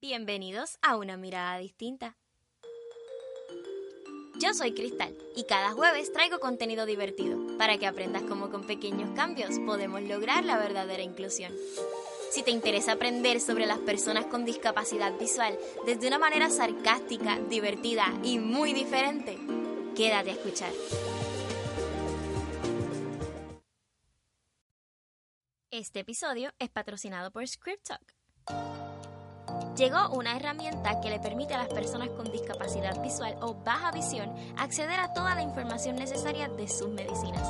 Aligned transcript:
Bienvenidos 0.00 0.78
a 0.80 0.96
una 0.96 1.16
mirada 1.16 1.58
distinta. 1.58 2.16
Yo 4.40 4.54
soy 4.54 4.72
Cristal 4.72 5.12
y 5.34 5.42
cada 5.42 5.72
jueves 5.72 6.12
traigo 6.12 6.38
contenido 6.38 6.86
divertido 6.86 7.58
para 7.58 7.78
que 7.78 7.86
aprendas 7.88 8.22
cómo 8.22 8.48
con 8.48 8.64
pequeños 8.64 9.10
cambios 9.16 9.58
podemos 9.66 10.00
lograr 10.02 10.44
la 10.44 10.56
verdadera 10.56 11.02
inclusión. 11.02 11.52
Si 12.30 12.44
te 12.44 12.52
interesa 12.52 12.92
aprender 12.92 13.40
sobre 13.40 13.66
las 13.66 13.78
personas 13.78 14.26
con 14.26 14.44
discapacidad 14.44 15.18
visual 15.18 15.58
desde 15.84 16.06
una 16.06 16.20
manera 16.20 16.48
sarcástica, 16.48 17.40
divertida 17.40 18.06
y 18.22 18.38
muy 18.38 18.74
diferente, 18.74 19.36
quédate 19.96 20.30
a 20.30 20.34
escuchar. 20.34 20.72
Este 25.72 25.98
episodio 25.98 26.52
es 26.60 26.70
patrocinado 26.70 27.32
por 27.32 27.44
ScriptTalk 27.48 28.14
llegó 29.78 30.08
una 30.10 30.36
herramienta 30.36 31.00
que 31.00 31.08
le 31.08 31.20
permite 31.20 31.54
a 31.54 31.58
las 31.58 31.68
personas 31.68 32.08
con 32.10 32.30
discapacidad 32.32 33.00
visual 33.00 33.36
o 33.40 33.54
baja 33.54 33.92
visión 33.92 34.34
acceder 34.56 34.98
a 34.98 35.12
toda 35.12 35.36
la 35.36 35.42
información 35.42 35.94
necesaria 35.94 36.48
de 36.48 36.66
sus 36.66 36.88
medicinas. 36.88 37.48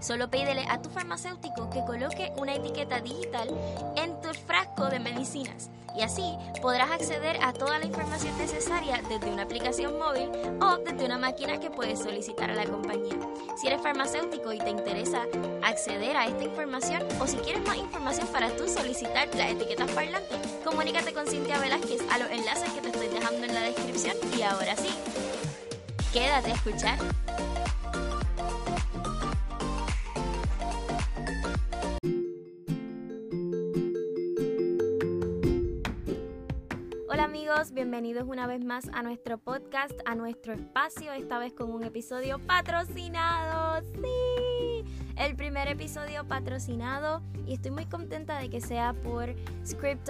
Solo 0.00 0.28
pídele 0.30 0.64
a 0.68 0.80
tu 0.80 0.90
farmacéutico 0.90 1.70
que 1.70 1.84
coloque 1.84 2.32
una 2.36 2.54
etiqueta 2.54 3.00
digital 3.00 3.48
en 3.96 4.20
tu 4.20 4.32
frasco 4.34 4.86
de 4.86 5.00
medicinas 5.00 5.70
y 5.96 6.02
así 6.02 6.36
podrás 6.60 6.90
acceder 6.90 7.38
a 7.42 7.52
toda 7.52 7.78
la 7.78 7.86
información 7.86 8.36
necesaria 8.38 9.00
desde 9.08 9.32
una 9.32 9.42
aplicación 9.42 9.98
móvil 9.98 10.30
o 10.60 10.78
desde 10.78 11.04
una 11.04 11.18
máquina 11.18 11.60
que 11.60 11.70
puedes 11.70 12.00
solicitar 12.00 12.50
a 12.50 12.54
la 12.54 12.64
compañía. 12.64 13.14
Si 13.56 13.68
eres 13.68 13.80
farmacéutico 13.80 14.52
y 14.52 14.58
te 14.58 14.70
interesa 14.70 15.22
acceder 15.62 16.16
a 16.16 16.26
esta 16.26 16.44
información 16.44 17.02
o 17.20 17.26
si 17.26 17.36
quieres 17.36 17.64
más 17.66 17.76
información 17.76 18.26
para 18.28 18.50
tú 18.56 18.68
solicitar 18.68 19.28
las 19.36 19.52
etiquetas 19.52 19.90
parlantes, 19.92 20.38
comunícate 20.64 21.12
con 21.12 21.26
Cintia 21.26 21.58
Velázquez 21.58 22.02
a 22.10 22.18
los 22.18 22.30
enlaces 22.30 22.70
que 22.72 22.80
te 22.80 22.88
estoy 22.88 23.08
dejando 23.08 23.44
en 23.46 23.54
la 23.54 23.60
descripción 23.60 24.16
y 24.36 24.42
ahora 24.42 24.74
sí, 24.76 24.90
quédate 26.12 26.50
a 26.50 26.54
escuchar. 26.54 26.98
Amigos, 37.34 37.72
bienvenidos 37.72 38.28
una 38.28 38.46
vez 38.46 38.64
más 38.64 38.88
a 38.92 39.02
nuestro 39.02 39.38
podcast, 39.38 39.92
a 40.04 40.14
nuestro 40.14 40.52
espacio, 40.52 41.12
esta 41.12 41.40
vez 41.40 41.52
con 41.52 41.72
un 41.72 41.82
episodio 41.82 42.38
patrocinado. 42.38 43.84
Sí, 43.96 44.84
el 45.16 45.34
primer 45.34 45.66
episodio 45.66 46.22
patrocinado 46.28 47.22
y 47.44 47.54
estoy 47.54 47.72
muy 47.72 47.86
contenta 47.86 48.38
de 48.38 48.50
que 48.50 48.60
sea 48.60 48.92
por 48.92 49.34
Script 49.66 50.08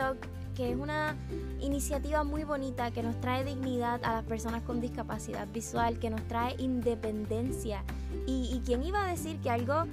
que 0.55 0.73
es 0.73 0.77
una 0.77 1.17
iniciativa 1.61 2.25
muy 2.25 2.45
bonita 2.45 2.91
que 2.91 3.03
nos 3.03 3.19
trae 3.23 3.43
dignidad 3.43 4.05
a 4.05 4.13
las 4.13 4.25
personas 4.25 4.61
con 4.61 4.83
discapacidad 4.83 5.49
visual, 5.49 5.99
que 5.99 6.11
nos 6.11 6.21
trae 6.29 6.55
independencia. 6.59 7.85
¿Y, 8.27 8.61
quién 8.67 8.85
iba 8.85 9.03
a 9.03 9.09
decir 9.09 9.41
que 9.41 9.49
algo 9.49 9.85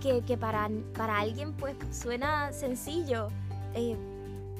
que, 0.00 0.36
para, 0.36 0.68
para 0.96 1.20
alguien 1.20 1.52
pues 1.52 1.76
suena 1.92 2.52
sencillo, 2.52 3.28
eh, 3.76 3.96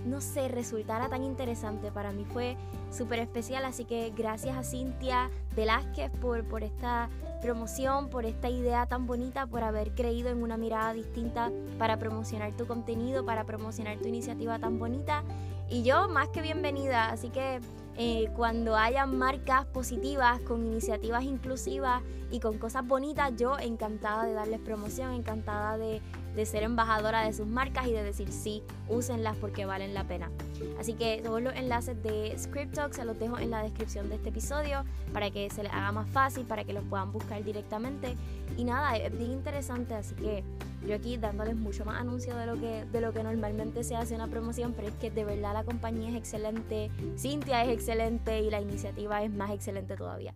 no 0.05 0.21
sé, 0.21 0.49
resultara 0.49 1.09
tan 1.09 1.23
interesante? 1.23 1.91
Para 1.91 2.13
mí 2.13 2.25
fue 2.25 2.57
súper 2.91 3.19
especial, 3.19 3.65
así 3.65 3.85
que 3.85 4.13
gracias 4.17 4.57
a 4.57 4.65
Cintia 4.65 5.31
Velázquez 5.55 6.11
por, 6.21 6.45
por 6.45 6.63
esta 6.63 7.09
promoción, 7.41 8.09
por 8.09 8.25
esta 8.27 8.49
idea 8.49 8.87
tan 8.87 9.07
bonita, 9.07 9.47
por 9.47 9.63
haber 9.63 9.95
creído 9.95 10.31
en 10.31 10.43
una 10.43 10.57
mirada 10.57 10.93
distinta 10.93 11.51
para 11.79 11.99
promocionar 11.99 12.53
tu 12.57 12.67
contenido, 12.67 13.25
para 13.25 13.45
promocionar 13.45 13.99
tu 13.99 14.09
iniciativa 14.09 14.59
tan 14.59 14.79
bonita. 14.79 15.23
Y 15.69 15.83
yo 15.83 16.09
más 16.09 16.29
que 16.29 16.43
bienvenida, 16.43 17.11
así 17.11 17.31
que 17.31 17.61
eh, 17.97 18.31
cuando 18.37 18.77
haya 18.77 19.07
marcas 19.07 19.67
positivas, 19.67 20.41
con 20.41 20.67
iniciativas 20.67 21.23
inclusivas 21.25 22.03
y 22.31 22.41
con 22.41 22.59
cosas 22.59 22.87
bonitas, 22.87 23.33
yo 23.37 23.59
encantada 23.59 24.25
de 24.25 24.33
darles 24.33 24.61
promoción, 24.61 25.13
encantada 25.13 25.77
de, 25.79 26.01
de 26.35 26.47
ser 26.47 26.63
embajadora 26.63 27.25
de 27.25 27.33
sus 27.33 27.47
marcas 27.47 27.87
y 27.87 27.93
de 27.93 28.03
decir 28.03 28.33
sí, 28.33 28.63
úsenlas 28.89 29.37
porque 29.37 29.65
valen 29.65 29.95
la 29.95 30.05
pena. 30.05 30.31
Así 30.79 30.95
que 30.95 31.21
todos 31.23 31.43
los 31.43 31.55
enlaces 31.55 32.01
de 32.03 32.35
Script 32.39 32.75
Talk 32.75 32.93
se 32.93 33.05
los 33.05 33.19
dejo 33.19 33.39
en 33.39 33.51
la 33.51 33.63
descripción 33.63 34.09
de 34.09 34.17
este 34.17 34.29
episodio 34.29 34.85
para 35.13 35.31
que 35.31 35.49
se 35.51 35.63
les 35.63 35.73
haga 35.73 35.93
más 35.93 36.09
fácil, 36.11 36.45
para 36.47 36.65
que 36.65 36.73
los 36.73 36.85
puedan 36.85 37.13
buscar 37.13 37.43
directamente. 37.43 38.15
Y 38.57 38.65
nada, 38.65 38.97
es 38.97 39.17
bien 39.17 39.33
interesante, 39.33 39.95
así 39.95 40.15
que 40.15 40.45
yo 40.87 40.95
aquí 40.95 41.17
dándoles 41.19 41.57
mucho 41.57 41.85
más 41.85 42.01
anuncio 42.01 42.35
de 42.37 42.47
lo 42.47 42.55
que, 42.55 42.85
de 42.91 43.01
lo 43.01 43.13
que 43.13 43.23
normalmente 43.23 43.85
se 43.85 43.97
hace 43.97 44.15
una 44.15 44.29
promoción, 44.29 44.73
pero 44.75 44.89
es 44.89 44.95
que 44.95 45.11
de 45.11 45.25
verdad 45.25 45.53
la 45.53 45.65
compañía 45.65 46.11
es 46.11 46.17
excelente, 46.17 46.91
Cintia 47.19 47.65
es 47.65 47.71
excelente 47.71 48.41
y 48.41 48.51
la 48.51 48.61
iniciativa 48.61 49.23
es 49.23 49.31
más 49.31 49.51
excelente 49.51 49.97
todavía. 49.97 50.35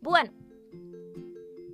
Bueno, 0.00 0.30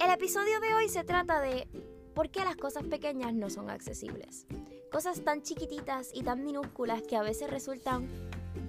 el 0.01 0.11
episodio 0.11 0.61
de 0.61 0.75
hoy 0.75 0.89
se 0.89 1.05
trata 1.05 1.41
de 1.41 1.67
por 2.15 2.31
qué 2.31 2.45
las 2.45 2.57
cosas 2.57 2.85
pequeñas 2.85 3.35
no 3.35 3.51
son 3.51 3.71
accesibles. 3.71 4.47
Cosas 4.91 5.23
tan 5.23 5.43
chiquititas 5.43 6.11
y 6.15 6.23
tan 6.23 6.45
minúsculas 6.45 7.03
que 7.03 7.17
a 7.17 7.23
veces 7.23 7.51
resultan 7.51 8.09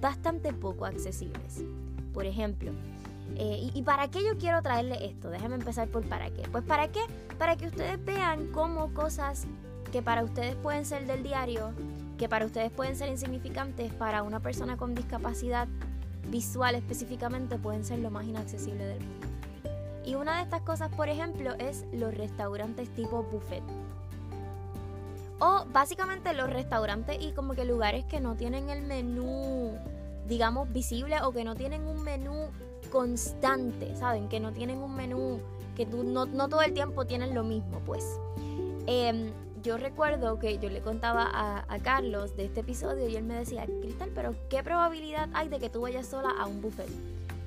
bastante 0.02 0.54
poco 0.54 0.86
accesibles. 0.86 1.64
Por 2.14 2.26
ejemplo, 2.26 2.72
eh, 3.36 3.72
y, 3.74 3.82
para 3.82 4.10
qué 4.10 4.24
yo 4.24 4.38
quiero 4.38 4.62
traerle 4.62 5.06
esto? 5.06 5.30
Déjame 5.30 5.56
empezar 5.56 5.88
por 5.88 6.08
para 6.08 6.30
qué. 6.30 6.44
Pues 6.52 6.64
para 6.64 6.92
qué? 6.92 7.02
Para 7.38 7.56
que 7.56 7.68
ustedes 7.68 8.04
vean 8.04 8.52
cómo 8.52 8.94
cosas 8.94 9.46
que 9.92 10.02
para 10.02 10.24
ustedes 10.24 10.56
pueden 10.56 10.86
ser 10.86 11.06
del 11.08 11.24
diario, 11.24 11.72
que 12.18 12.30
para 12.30 12.46
ustedes 12.46 12.72
pueden 12.72 12.96
ser 12.96 13.10
insignificantes, 13.10 13.92
para 13.94 14.24
una 14.24 14.40
persona 14.40 14.78
con 14.78 14.94
discapacidad 14.96 15.68
visual 16.30 16.76
específicamente 16.76 17.58
pueden 17.58 17.84
ser 17.84 18.00
lo 18.00 18.10
más 18.10 18.26
inaccesible 18.26 18.86
del 18.86 19.00
mundo. 19.00 19.33
Y 20.06 20.16
una 20.16 20.38
de 20.38 20.44
estas 20.44 20.62
cosas, 20.62 20.90
por 20.96 21.10
ejemplo, 21.10 21.54
es 21.60 21.86
los 21.94 22.14
restaurantes 22.14 22.90
tipo 22.90 23.24
buffet. 23.24 23.64
O 25.40 25.66
básicamente 25.72 26.34
los 26.34 26.50
restaurantes 26.50 27.18
y 27.22 27.32
como 27.32 27.54
que 27.54 27.66
lugares 27.66 28.06
que 28.06 28.20
no 28.20 28.36
tienen 28.36 28.70
el 28.70 28.82
menú, 28.84 29.78
digamos, 30.28 30.72
visible 30.72 31.22
o 31.22 31.32
que 31.32 31.44
no 31.44 31.56
tienen 31.56 31.88
un 31.88 32.04
menú 32.04 32.50
constante, 32.92 33.96
¿saben? 33.96 34.30
Que 34.30 34.40
no 34.40 34.52
tienen 34.52 34.78
un 34.80 34.96
menú, 34.96 35.40
que 35.76 35.86
tú, 35.86 36.04
no, 36.04 36.28
todo 36.28 36.62
el 36.62 36.74
tiempo 36.74 37.06
tienen 37.06 37.34
lo 37.34 37.44
mismo, 37.44 37.80
pues. 37.86 38.06
Em, 38.86 39.32
yo 39.64 39.78
recuerdo 39.78 40.40
que 40.40 40.58
yo 40.60 40.70
le 40.70 40.82
contaba 40.82 41.24
a, 41.24 41.66
a, 41.74 41.80
Carlos 41.80 42.36
de 42.36 42.46
este 42.46 42.60
episodio 42.60 43.08
y 43.08 43.16
él 43.16 43.24
me 43.24 43.36
decía, 43.36 43.66
Cristal, 43.82 44.12
pero 44.14 44.36
¿qué 44.50 44.62
probabilidad 44.62 45.30
hay 45.34 45.48
de 45.48 45.60
que 45.60 45.70
tú 45.70 45.82
vayas 45.82 46.08
sola 46.08 46.30
a 46.38 46.46
un 46.46 46.62
buffet? 46.62 46.90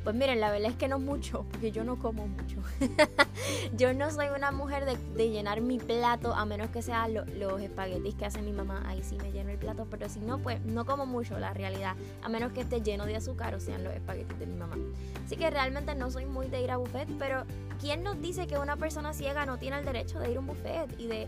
Pues 0.07 0.15
miren, 0.15 0.39
la 0.39 0.53
verdad 0.53 0.71
es 0.71 0.77
que 0.77 0.87
no 0.87 1.01
mucho, 1.01 1.45
porque 1.51 1.73
yo 1.73 1.83
no 1.83 1.99
como 1.99 2.29
mucho. 2.29 2.59
yo 3.77 3.93
no 3.93 4.09
soy 4.13 4.29
una 4.29 4.53
mujer 4.53 4.85
de, 4.85 5.31
llenar 5.31 5.61
mi 5.63 5.79
plato, 5.79 6.33
a 6.33 6.45
menos 6.45 6.71
que 6.71 6.81
sean 6.81 7.13
los 7.13 7.61
espaguetis 7.61 8.15
que 8.15 8.25
hace 8.25 8.41
mi 8.41 8.53
mamá. 8.53 8.85
Ahí 8.87 9.03
sí 9.03 9.19
me 9.21 9.33
lleno 9.33 9.51
el 9.51 9.59
plato, 9.59 9.89
pero 9.91 10.09
si 10.09 10.21
no, 10.21 10.39
pues 10.39 10.65
no 10.65 10.87
como 10.87 11.07
mucho, 11.07 11.41
la 11.41 11.53
realidad. 11.55 11.97
A 12.23 12.29
menos 12.29 12.53
que 12.53 12.61
esté 12.61 12.83
lleno 12.83 13.05
de 13.05 13.17
azúcar 13.17 13.57
o 13.57 13.59
sean 13.59 13.83
los 13.83 13.93
espaguetis 13.95 14.39
de 14.39 14.47
mi 14.47 14.55
mamá. 14.55 14.77
Así 15.25 15.37
que 15.37 15.51
realmente 15.51 15.93
no 15.97 16.09
soy 16.09 16.25
muy 16.25 16.47
de 16.47 16.63
ir 16.63 16.71
a 16.71 16.77
buffet, 16.77 17.09
pero 17.19 17.43
¿quién 17.81 18.05
nos 18.05 18.21
dice 18.21 18.47
que 18.47 18.59
una 18.59 18.77
persona 18.77 19.13
ciega 19.13 19.45
no 19.45 19.59
tiene 19.59 19.81
el 19.81 19.85
derecho 19.85 20.21
de 20.21 20.31
ir 20.31 20.37
a 20.37 20.39
un 20.39 20.47
buffet 20.47 21.01
y 21.01 21.09
de 21.09 21.27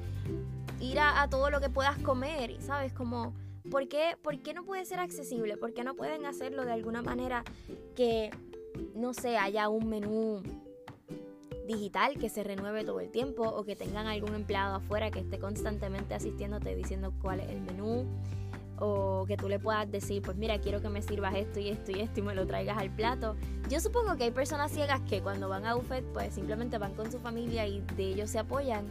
ir 0.79 1.01
a, 1.01 1.27
todo 1.29 1.51
lo 1.51 1.61
que 1.61 1.69
puedas 1.69 1.99
comer? 1.99 2.63
¿Sabes? 2.63 2.93
Como... 2.93 3.35
¿Por 3.73 3.87
qué, 3.89 4.17
¿Por 4.23 4.41
qué 4.41 4.55
no 4.55 4.65
puede 4.65 4.87
ser 4.87 4.99
accesible? 4.99 5.59
¿Por 5.59 5.75
qué 5.75 5.85
no 5.85 5.95
pueden 5.95 6.25
hacerlo 6.25 6.65
de 6.65 6.73
alguna 6.73 7.03
manera 7.03 7.45
que 7.97 8.31
no 8.95 9.15
sé, 9.15 9.37
haya 9.37 9.69
un 9.69 9.89
menú 9.89 10.43
digital 11.67 12.17
que 12.19 12.29
se 12.31 12.43
renueve 12.43 12.85
todo 12.85 13.01
el 13.01 13.11
tiempo 13.11 13.43
o 13.43 13.65
que 13.65 13.77
tengan 13.77 14.07
algún 14.07 14.35
empleado 14.35 14.77
afuera 14.77 15.11
que 15.11 15.21
esté 15.21 15.39
constantemente 15.39 16.15
asistiéndote 16.15 16.75
diciendo 16.75 17.13
cuál 17.21 17.41
es 17.41 17.51
el 17.51 17.61
menú 17.61 18.07
o 18.81 19.25
que 19.27 19.37
tú 19.37 19.49
le 19.49 19.59
puedas 19.59 19.91
decir, 19.91 20.23
pues 20.23 20.37
mira, 20.37 20.61
quiero 20.61 20.81
que 20.81 20.89
me 20.89 21.03
sirvas 21.03 21.35
esto 21.35 21.59
y 21.59 21.69
esto 21.69 21.91
y 21.91 22.01
esto 22.01 22.21
y 22.21 22.23
me 22.23 22.35
lo 22.35 22.47
traigas 22.47 22.79
al 22.79 22.91
plato. 22.95 23.35
Yo 23.69 23.81
supongo 23.81 24.17
que 24.17 24.25
hay 24.25 24.31
personas 24.31 24.71
ciegas 24.71 25.01
que 25.01 25.21
cuando 25.21 25.49
van 25.49 25.67
a 25.67 25.75
buffet 25.75 26.05
pues 26.13 26.33
simplemente 26.33 26.79
van 26.79 26.95
con 26.95 27.11
su 27.11 27.19
familia 27.19 27.67
y 27.67 27.81
de 27.97 28.05
ellos 28.05 28.31
se 28.31 28.39
apoyan 28.39 28.87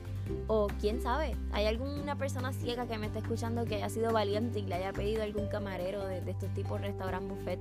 o 0.47 0.67
quién 0.79 1.01
sabe, 1.01 1.35
hay 1.53 1.65
alguna 1.65 2.17
persona 2.17 2.51
ciega 2.51 2.85
que 2.85 2.97
me 2.97 3.07
está 3.07 3.19
escuchando 3.19 3.65
que 3.65 3.75
haya 3.75 3.89
sido 3.89 4.11
valiente 4.11 4.59
y 4.59 4.63
le 4.63 4.75
haya 4.75 4.91
pedido 4.91 5.23
algún 5.23 5.47
camarero 5.47 6.05
de 6.05 6.29
estos 6.29 6.53
tipos 6.53 6.81
restaurant 6.81 7.29
buffet 7.29 7.59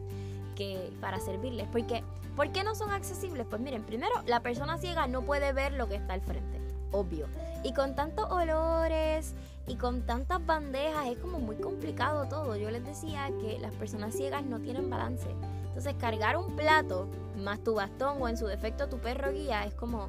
que 0.57 0.93
para 1.01 1.21
servirles. 1.21 1.69
Porque, 1.71 2.03
¿Por 2.37 2.53
qué 2.53 2.65
no 2.65 2.75
son 2.75 2.91
accesibles? 2.91 3.47
Pues 3.49 3.63
miren, 3.63 3.83
primero, 3.83 4.13
la 4.27 4.41
persona 4.41 4.77
ciega 4.77 5.07
no 5.07 5.23
puede 5.23 5.55
ver 5.55 5.73
lo 5.73 5.89
que 5.89 5.95
está 5.95 6.13
al 6.13 6.21
frente, 6.21 6.61
obvio. 6.93 7.29
Y 7.65 7.73
con 7.73 7.95
tantos 7.95 8.31
olores 8.31 9.35
y 9.67 9.77
con 9.77 10.03
tantas 10.03 10.45
bandejas 10.45 11.07
es 11.07 11.17
como 11.17 11.39
muy 11.39 11.57
complicado 11.57 12.29
todo. 12.29 12.55
Yo 12.57 12.71
les 12.71 12.85
decía 12.85 13.31
que 13.41 13.59
las 13.59 13.75
personas 13.75 14.15
ciegas 14.15 14.45
no 14.45 14.61
tienen 14.61 14.91
balance. 14.91 15.29
Entonces 15.69 15.95
cargar 15.95 16.37
un 16.37 16.55
plato 16.57 17.09
más 17.39 17.65
tu 17.65 17.75
bastón 17.75 18.21
o 18.21 18.29
en 18.29 18.37
su 18.37 18.47
defecto 18.47 18.87
tu 18.89 18.99
perro 18.99 19.33
guía 19.33 19.65
es 19.65 19.73
como 19.73 20.09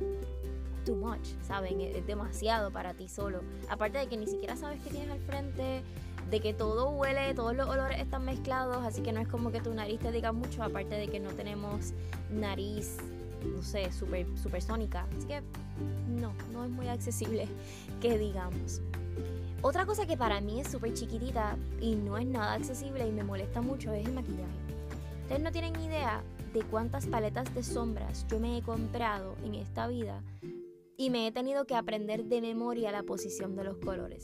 too 0.86 0.96
much, 0.96 1.28
¿saben? 1.46 1.80
Es 1.80 2.06
demasiado 2.06 2.72
para 2.72 2.94
ti 2.94 3.08
solo. 3.08 3.42
Aparte 3.70 4.00
de 4.00 4.08
que 4.08 4.18
ni 4.18 4.28
siquiera 4.28 4.58
sabes 4.58 4.82
qué 4.82 4.90
tienes 4.90 5.12
al 5.12 5.20
frente, 5.22 5.82
de 6.30 6.40
que 6.42 6.54
todo 6.54 6.90
huele, 6.90 7.34
todos 7.34 7.56
los 7.56 7.68
olores 7.68 8.00
están 8.00 8.26
mezclados, 8.26 8.86
así 8.86 9.02
que 9.02 9.12
no 9.12 9.22
es 9.22 9.28
como 9.28 9.52
que 9.52 9.62
tu 9.62 9.74
nariz 9.74 10.00
te 10.00 10.12
diga 10.12 10.32
mucho, 10.32 10.64
aparte 10.64 10.96
de 10.96 11.08
que 11.08 11.20
no 11.20 11.30
tenemos 11.32 11.94
nariz, 12.30 12.98
no 13.46 13.62
sé, 13.64 13.92
super, 13.92 14.26
supersónica. 14.38 15.08
Así 15.18 15.28
que 15.28 15.42
no, 16.10 16.34
no 16.52 16.66
es 16.66 16.70
muy 16.70 16.88
accesible 16.88 17.48
que 18.02 18.18
digamos. 18.18 18.82
Otra 19.62 19.86
cosa 19.86 20.06
que 20.06 20.18
para 20.18 20.40
mí 20.42 20.60
es 20.60 20.68
súper 20.68 20.94
chiquitita 20.94 21.58
y 21.82 21.96
no 21.96 22.18
es 22.18 22.28
nada 22.28 22.54
accesible 22.54 23.08
y 23.08 23.12
me 23.12 23.24
molesta 23.24 23.62
mucho 23.62 23.92
es 23.94 24.06
el 24.06 24.14
maquillaje. 24.14 24.52
Ustedes 25.24 25.42
no 25.42 25.52
tienen 25.52 25.80
idea 25.82 26.22
de 26.54 26.62
cuántas 26.64 27.08
paletas 27.08 27.54
de 27.54 27.64
sombras 27.64 28.26
yo 28.28 28.40
me 28.40 28.58
he 28.58 28.62
comprado 28.62 29.36
en 29.44 29.56
esta 29.56 29.88
vida 29.88 30.22
y 30.96 31.10
me 31.10 31.28
he 31.28 31.32
tenido 31.32 31.66
que 31.66 31.76
aprender 31.76 32.26
de 32.26 32.42
memoria 32.42 32.92
la 32.92 33.04
posición 33.04 33.56
de 33.56 33.64
los 33.64 33.78
colores. 33.78 34.24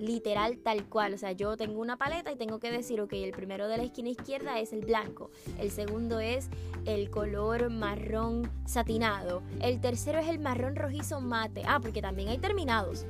Literal 0.00 0.58
tal 0.58 0.86
cual, 0.86 1.14
o 1.14 1.18
sea, 1.18 1.32
yo 1.32 1.56
tengo 1.56 1.80
una 1.80 1.96
paleta 1.98 2.32
y 2.32 2.36
tengo 2.36 2.58
que 2.58 2.72
decir, 2.72 3.00
ok, 3.00 3.12
el 3.12 3.32
primero 3.32 3.68
de 3.68 3.76
la 3.76 3.82
esquina 3.82 4.08
izquierda 4.08 4.58
es 4.58 4.72
el 4.72 4.84
blanco, 4.84 5.30
el 5.58 5.70
segundo 5.70 6.20
es 6.20 6.48
el 6.86 7.10
color 7.10 7.68
marrón 7.70 8.50
satinado, 8.64 9.42
el 9.60 9.78
tercero 9.80 10.18
es 10.18 10.28
el 10.28 10.38
marrón 10.38 10.74
rojizo 10.74 11.20
mate, 11.20 11.62
ah, 11.66 11.80
porque 11.80 12.00
también 12.00 12.30
hay 12.30 12.38
terminados, 12.38 13.04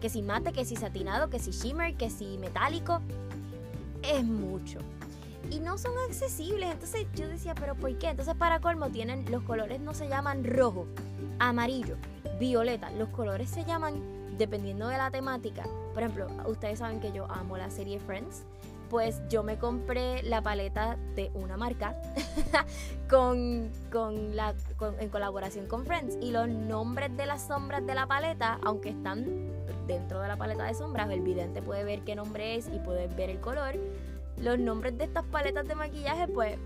que 0.00 0.10
si 0.10 0.22
mate, 0.22 0.52
que 0.52 0.64
si 0.64 0.76
satinado, 0.76 1.30
que 1.30 1.38
si 1.38 1.52
shimmer, 1.52 1.96
que 1.96 2.10
si 2.10 2.38
metálico. 2.38 3.00
Es 4.02 4.22
mucho. 4.22 4.78
Y 5.50 5.60
no 5.60 5.78
son 5.78 5.92
accesibles. 6.08 6.72
Entonces 6.72 7.06
yo 7.14 7.28
decía, 7.28 7.54
pero 7.54 7.74
¿por 7.74 7.96
qué? 7.98 8.10
Entonces 8.10 8.34
para 8.34 8.60
colmo 8.60 8.90
tienen, 8.90 9.30
los 9.30 9.42
colores 9.42 9.80
no 9.80 9.94
se 9.94 10.08
llaman 10.08 10.44
rojo, 10.44 10.86
amarillo, 11.38 11.96
violeta. 12.38 12.90
Los 12.90 13.08
colores 13.10 13.50
se 13.50 13.64
llaman 13.64 14.00
dependiendo 14.38 14.88
de 14.88 14.98
la 14.98 15.10
temática. 15.10 15.64
Por 15.94 16.02
ejemplo, 16.02 16.28
ustedes 16.46 16.80
saben 16.80 17.00
que 17.00 17.12
yo 17.12 17.30
amo 17.30 17.56
la 17.56 17.70
serie 17.70 17.98
Friends 18.00 18.44
pues 18.88 19.20
yo 19.28 19.42
me 19.42 19.58
compré 19.58 20.22
la 20.22 20.42
paleta 20.42 20.96
de 21.14 21.30
una 21.34 21.56
marca 21.56 21.94
con, 23.10 23.70
con 23.90 24.36
la, 24.36 24.54
en 25.00 25.08
colaboración 25.08 25.66
con 25.66 25.84
Friends. 25.84 26.16
Y 26.20 26.30
los 26.30 26.48
nombres 26.48 27.16
de 27.16 27.26
las 27.26 27.46
sombras 27.46 27.84
de 27.86 27.94
la 27.94 28.06
paleta, 28.06 28.58
aunque 28.64 28.90
están 28.90 29.24
dentro 29.86 30.20
de 30.20 30.28
la 30.28 30.36
paleta 30.36 30.64
de 30.64 30.74
sombras, 30.74 31.10
el 31.10 31.20
vidente 31.20 31.62
puede 31.62 31.84
ver 31.84 32.02
qué 32.02 32.14
nombre 32.14 32.56
es 32.56 32.68
y 32.68 32.78
puede 32.78 33.08
ver 33.08 33.30
el 33.30 33.40
color. 33.40 33.74
Los 34.40 34.58
nombres 34.58 34.96
de 34.98 35.04
estas 35.04 35.24
paletas 35.24 35.66
de 35.66 35.74
maquillaje, 35.74 36.28
pues, 36.28 36.58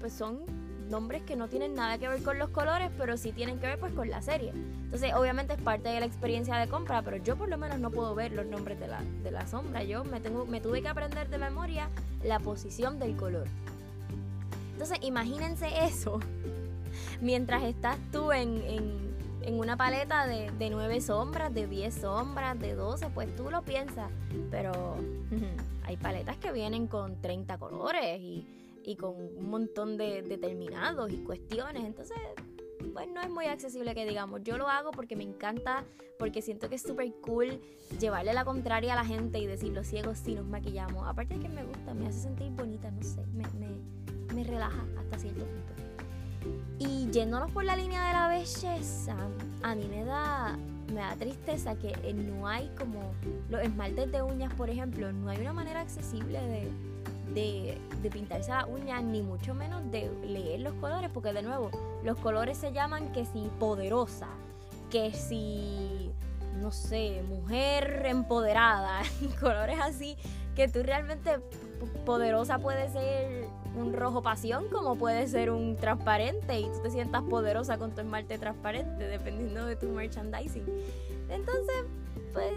pues 0.00 0.12
son 0.12 0.40
nombres 0.88 1.22
que 1.22 1.36
no 1.36 1.48
tienen 1.48 1.74
nada 1.74 1.98
que 1.98 2.08
ver 2.08 2.22
con 2.22 2.38
los 2.38 2.50
colores, 2.50 2.90
pero 2.96 3.16
sí 3.16 3.32
tienen 3.32 3.58
que 3.58 3.66
ver 3.66 3.78
pues 3.78 3.92
con 3.92 4.08
la 4.08 4.22
serie. 4.22 4.52
Entonces, 4.84 5.12
obviamente 5.14 5.54
es 5.54 5.60
parte 5.60 5.88
de 5.88 6.00
la 6.00 6.06
experiencia 6.06 6.56
de 6.56 6.68
compra, 6.68 7.02
pero 7.02 7.16
yo 7.16 7.36
por 7.36 7.48
lo 7.48 7.58
menos 7.58 7.78
no 7.78 7.90
puedo 7.90 8.14
ver 8.14 8.32
los 8.32 8.46
nombres 8.46 8.78
de 8.78 8.88
la, 8.88 9.02
de 9.22 9.30
la 9.30 9.46
sombra. 9.46 9.82
Yo 9.82 10.04
me, 10.04 10.20
tengo, 10.20 10.46
me 10.46 10.60
tuve 10.60 10.82
que 10.82 10.88
aprender 10.88 11.28
de 11.28 11.38
memoria 11.38 11.88
la 12.22 12.38
posición 12.38 12.98
del 12.98 13.16
color. 13.16 13.46
Entonces, 14.72 14.98
imagínense 15.02 15.68
eso 15.84 16.20
mientras 17.20 17.64
estás 17.64 17.98
tú 18.12 18.32
en, 18.32 18.62
en, 18.62 19.15
una 19.54 19.76
paleta 19.76 20.26
de, 20.26 20.50
de 20.50 20.70
9 20.70 21.00
sombras, 21.00 21.54
de 21.54 21.66
10 21.66 21.94
sombras, 21.94 22.58
de 22.58 22.74
12, 22.74 23.10
pues 23.10 23.34
tú 23.36 23.50
lo 23.50 23.62
piensas, 23.62 24.10
pero 24.50 24.96
hay 25.84 25.96
paletas 25.96 26.36
que 26.36 26.52
vienen 26.52 26.86
con 26.88 27.20
30 27.20 27.58
colores 27.58 28.20
y 28.20 28.46
y 28.86 28.94
con 28.94 29.14
un 29.16 29.50
montón 29.50 29.96
de 29.96 30.22
determinados 30.22 31.12
y 31.12 31.16
cuestiones. 31.18 31.84
Entonces, 31.84 32.16
pues 32.92 33.08
no 33.08 33.20
es 33.20 33.28
muy 33.28 33.46
accesible 33.46 33.94
que 33.94 34.06
digamos. 34.06 34.42
Yo 34.44 34.56
lo 34.56 34.68
hago 34.68 34.92
porque 34.92 35.16
me 35.16 35.24
encanta, 35.24 35.84
porque 36.18 36.40
siento 36.40 36.68
que 36.68 36.76
es 36.76 36.82
súper 36.82 37.12
cool 37.20 37.60
llevarle 37.98 38.32
la 38.32 38.44
contraria 38.44 38.92
a 38.92 38.96
la 38.96 39.04
gente 39.04 39.40
y 39.40 39.46
decir 39.46 39.72
los 39.72 39.88
ciegos 39.88 40.18
sí 40.18 40.36
nos 40.36 40.46
maquillamos. 40.46 41.06
Aparte 41.06 41.34
de 41.34 41.40
que 41.40 41.48
me 41.48 41.64
gusta, 41.64 41.94
me 41.94 42.06
hace 42.06 42.20
sentir 42.20 42.52
bonita, 42.52 42.90
no 42.92 43.02
sé, 43.02 43.26
me, 43.34 43.44
me, 43.58 44.34
me 44.34 44.44
relaja 44.44 44.86
hasta 44.98 45.18
cierto 45.18 45.44
punto. 45.44 45.85
Y 46.78 47.10
yéndonos 47.10 47.50
por 47.50 47.64
la 47.64 47.76
línea 47.76 48.06
de 48.06 48.12
la 48.12 48.28
belleza, 48.28 49.16
a 49.62 49.74
mí 49.74 49.86
me 49.88 50.04
da, 50.04 50.56
me 50.92 51.00
da 51.00 51.14
tristeza 51.16 51.74
que 51.76 52.12
no 52.12 52.46
hay 52.46 52.70
como 52.78 53.12
los 53.48 53.62
esmaltes 53.62 54.12
de 54.12 54.22
uñas, 54.22 54.52
por 54.54 54.70
ejemplo, 54.70 55.12
no 55.12 55.30
hay 55.30 55.38
una 55.40 55.52
manera 55.52 55.80
accesible 55.80 56.40
de 56.40 56.70
de, 57.34 58.10
pintarse 58.10 58.50
la 58.50 58.66
uña, 58.66 59.00
ni 59.00 59.20
mucho 59.22 59.54
menos 59.54 59.90
de 59.90 60.10
leer 60.24 60.60
los 60.60 60.74
colores, 60.74 61.10
porque 61.12 61.32
de 61.32 61.42
nuevo, 61.42 61.70
los 62.02 62.18
colores 62.18 62.56
se 62.56 62.72
llaman 62.72 63.12
que 63.12 63.24
si 63.24 63.50
poderosa, 63.58 64.28
que 64.90 65.12
si, 65.12 66.10
no 66.60 66.70
sé, 66.70 67.22
mujer 67.28 68.04
empoderada, 68.06 69.02
colores 69.40 69.78
así, 69.80 70.16
que 70.54 70.68
tú 70.68 70.82
realmente 70.82 71.40
poderosa 72.06 72.58
puede 72.58 72.88
ser 72.88 73.48
un 73.76 73.92
rojo 73.92 74.22
pasión 74.22 74.68
como 74.70 74.96
puede 74.96 75.26
ser 75.26 75.50
un 75.50 75.76
transparente 75.76 76.58
y 76.58 76.64
tú 76.64 76.80
te 76.82 76.90
sientas 76.90 77.22
poderosa 77.24 77.76
con 77.76 77.94
tu 77.94 78.00
esmalte 78.00 78.38
transparente 78.38 79.06
dependiendo 79.06 79.66
de 79.66 79.76
tu 79.76 79.88
merchandising. 79.88 80.64
Entonces, 81.28 81.84
pues 82.32 82.54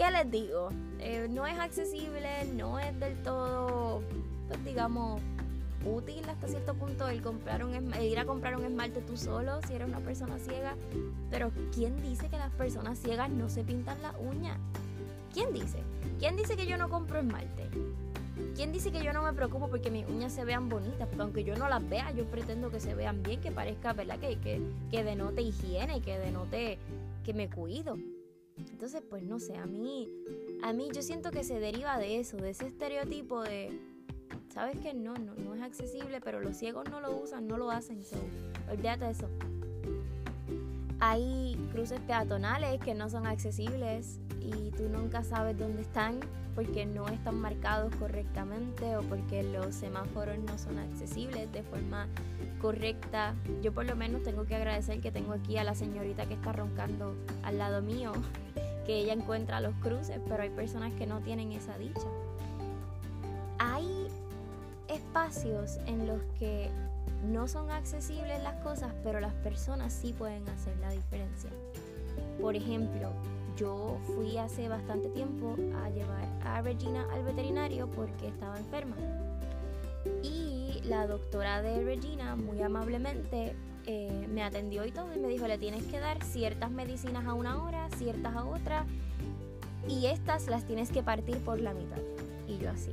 ¿Qué 0.00 0.10
les 0.10 0.30
digo? 0.30 0.70
Eh, 0.98 1.28
no 1.28 1.46
es 1.46 1.58
accesible, 1.58 2.46
no 2.54 2.78
es 2.78 2.98
del 2.98 3.16
todo, 3.22 4.00
pues 4.48 4.64
digamos, 4.64 5.20
útil 5.84 6.26
hasta 6.26 6.48
cierto 6.48 6.72
punto 6.72 7.06
el 7.06 7.20
comprar 7.20 7.62
un 7.62 7.94
ir 8.00 8.18
a 8.18 8.24
comprar 8.24 8.56
un 8.56 8.64
esmalte 8.64 9.02
tú 9.02 9.18
solo 9.18 9.60
si 9.66 9.74
eres 9.74 9.88
una 9.88 9.98
persona 9.98 10.38
ciega. 10.38 10.74
Pero 11.30 11.52
¿quién 11.74 12.00
dice 12.00 12.30
que 12.30 12.38
las 12.38 12.50
personas 12.52 12.98
ciegas 12.98 13.28
no 13.28 13.50
se 13.50 13.62
pintan 13.62 14.00
la 14.00 14.14
uña? 14.18 14.56
¿Quién 15.34 15.52
dice? 15.52 15.82
¿Quién 16.18 16.34
dice 16.34 16.56
que 16.56 16.66
yo 16.66 16.78
no 16.78 16.88
compro 16.88 17.18
esmalte? 17.18 17.68
¿Quién 18.54 18.72
dice 18.72 18.92
que 18.92 19.02
yo 19.02 19.12
no 19.12 19.22
me 19.22 19.32
preocupo 19.32 19.68
porque 19.68 19.90
mis 19.90 20.06
uñas 20.06 20.32
se 20.32 20.44
vean 20.44 20.68
bonitas? 20.68 21.08
Porque 21.08 21.22
aunque 21.22 21.44
yo 21.44 21.56
no 21.56 21.68
las 21.68 21.88
vea, 21.88 22.10
yo 22.12 22.24
pretendo 22.26 22.70
que 22.70 22.80
se 22.80 22.94
vean 22.94 23.22
bien, 23.22 23.40
que 23.40 23.50
parezca, 23.50 23.92
¿verdad? 23.92 24.18
Que, 24.18 24.38
que, 24.38 24.60
que 24.90 25.04
denote 25.04 25.42
higiene, 25.42 26.00
que 26.00 26.18
denote 26.18 26.78
que 27.24 27.34
me 27.34 27.48
cuido. 27.48 27.96
Entonces, 28.56 29.02
pues 29.08 29.22
no 29.22 29.38
sé, 29.38 29.56
a 29.56 29.66
mí, 29.66 30.08
a 30.62 30.72
mí 30.72 30.88
yo 30.92 31.02
siento 31.02 31.30
que 31.30 31.44
se 31.44 31.58
deriva 31.60 31.98
de 31.98 32.20
eso, 32.20 32.36
de 32.36 32.50
ese 32.50 32.66
estereotipo 32.66 33.42
de, 33.42 33.78
sabes 34.52 34.78
que 34.80 34.92
no, 34.94 35.14
no, 35.14 35.34
no 35.34 35.54
es 35.54 35.62
accesible, 35.62 36.20
pero 36.20 36.40
los 36.40 36.56
ciegos 36.56 36.88
no 36.90 37.00
lo 37.00 37.16
usan, 37.16 37.46
no 37.46 37.56
lo 37.56 37.70
hacen, 37.70 38.02
so, 38.04 38.16
olvídate 38.70 39.04
de 39.06 39.10
eso. 39.10 39.28
Hay 40.98 41.56
cruces 41.72 42.00
peatonales 42.00 42.78
que 42.80 42.94
no 42.94 43.08
son 43.08 43.26
accesibles 43.26 44.20
y 44.40 44.70
tú 44.76 44.88
nunca 44.88 45.22
sabes 45.22 45.58
dónde 45.58 45.82
están 45.82 46.20
porque 46.54 46.84
no 46.84 47.08
están 47.08 47.40
marcados 47.40 47.94
correctamente 47.96 48.96
o 48.96 49.02
porque 49.02 49.42
los 49.42 49.74
semáforos 49.74 50.38
no 50.38 50.58
son 50.58 50.78
accesibles 50.78 51.50
de 51.52 51.62
forma 51.62 52.08
correcta. 52.60 53.34
Yo 53.62 53.72
por 53.72 53.86
lo 53.86 53.96
menos 53.96 54.22
tengo 54.22 54.44
que 54.44 54.56
agradecer 54.56 55.00
que 55.00 55.10
tengo 55.10 55.32
aquí 55.32 55.56
a 55.58 55.64
la 55.64 55.74
señorita 55.74 56.26
que 56.26 56.34
está 56.34 56.52
roncando 56.52 57.14
al 57.42 57.58
lado 57.58 57.82
mío, 57.82 58.12
que 58.86 58.98
ella 58.98 59.12
encuentra 59.12 59.60
los 59.60 59.74
cruces, 59.76 60.20
pero 60.28 60.42
hay 60.42 60.50
personas 60.50 60.92
que 60.94 61.06
no 61.06 61.20
tienen 61.20 61.52
esa 61.52 61.78
dicha. 61.78 62.08
Hay 63.58 64.08
espacios 64.88 65.78
en 65.86 66.06
los 66.06 66.20
que 66.38 66.70
no 67.28 67.46
son 67.46 67.70
accesibles 67.70 68.42
las 68.42 68.56
cosas, 68.62 68.92
pero 69.04 69.20
las 69.20 69.34
personas 69.34 69.92
sí 69.92 70.12
pueden 70.12 70.48
hacer 70.48 70.76
la 70.78 70.90
diferencia. 70.90 71.50
Por 72.40 72.56
ejemplo, 72.56 73.12
yo 73.60 73.98
fui 74.16 74.38
hace 74.38 74.68
bastante 74.68 75.10
tiempo 75.10 75.54
a 75.84 75.90
llevar 75.90 76.26
a 76.44 76.62
Regina 76.62 77.06
al 77.12 77.22
veterinario 77.22 77.88
porque 77.90 78.28
estaba 78.28 78.58
enferma. 78.58 78.96
Y 80.22 80.80
la 80.84 81.06
doctora 81.06 81.60
de 81.60 81.84
Regina 81.84 82.36
muy 82.36 82.62
amablemente 82.62 83.54
eh, 83.86 84.26
me 84.32 84.42
atendió 84.42 84.86
y 84.86 84.92
todo 84.92 85.14
y 85.14 85.18
me 85.18 85.28
dijo, 85.28 85.46
le 85.46 85.58
tienes 85.58 85.84
que 85.84 86.00
dar 86.00 86.24
ciertas 86.24 86.70
medicinas 86.70 87.26
a 87.26 87.34
una 87.34 87.62
hora, 87.62 87.86
ciertas 87.98 88.34
a 88.34 88.44
otra, 88.44 88.86
y 89.86 90.06
estas 90.06 90.46
las 90.46 90.64
tienes 90.64 90.90
que 90.90 91.02
partir 91.02 91.36
por 91.38 91.60
la 91.60 91.74
mitad. 91.74 92.00
Y 92.48 92.56
yo 92.58 92.70
así, 92.70 92.92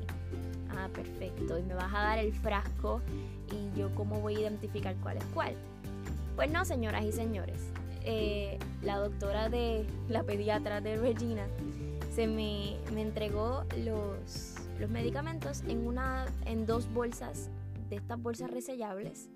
ah, 0.71 0.89
perfecto, 0.93 1.57
y 1.57 1.63
me 1.63 1.75
vas 1.75 1.93
a 1.93 1.99
dar 1.99 2.19
el 2.19 2.33
frasco 2.33 3.01
y 3.53 3.79
yo 3.79 3.95
cómo 3.95 4.19
voy 4.19 4.35
a 4.35 4.39
identificar 4.41 4.95
cuál 4.97 5.17
es 5.17 5.25
cuál. 5.33 5.53
Pues 6.35 6.51
no, 6.51 6.65
señoras 6.65 7.05
y 7.05 7.13
señores, 7.13 7.71
eh, 8.09 8.57
la 8.81 8.99
doctora 8.99 9.49
de 9.49 9.85
la 10.07 10.23
pediatra 10.23 10.79
de 10.79 10.95
Regina 10.95 11.45
se 12.15 12.25
me, 12.25 12.77
entregó 12.95 13.63
los, 13.83 14.55
medicamentos 14.89 15.61
en, 15.67 15.85
en 16.45 16.65
dos 16.65 16.91
bolsas 16.93 17.49
de 17.89 17.97
estas 17.97 18.21
bolsas 18.21 18.49
resellables. 18.49 19.29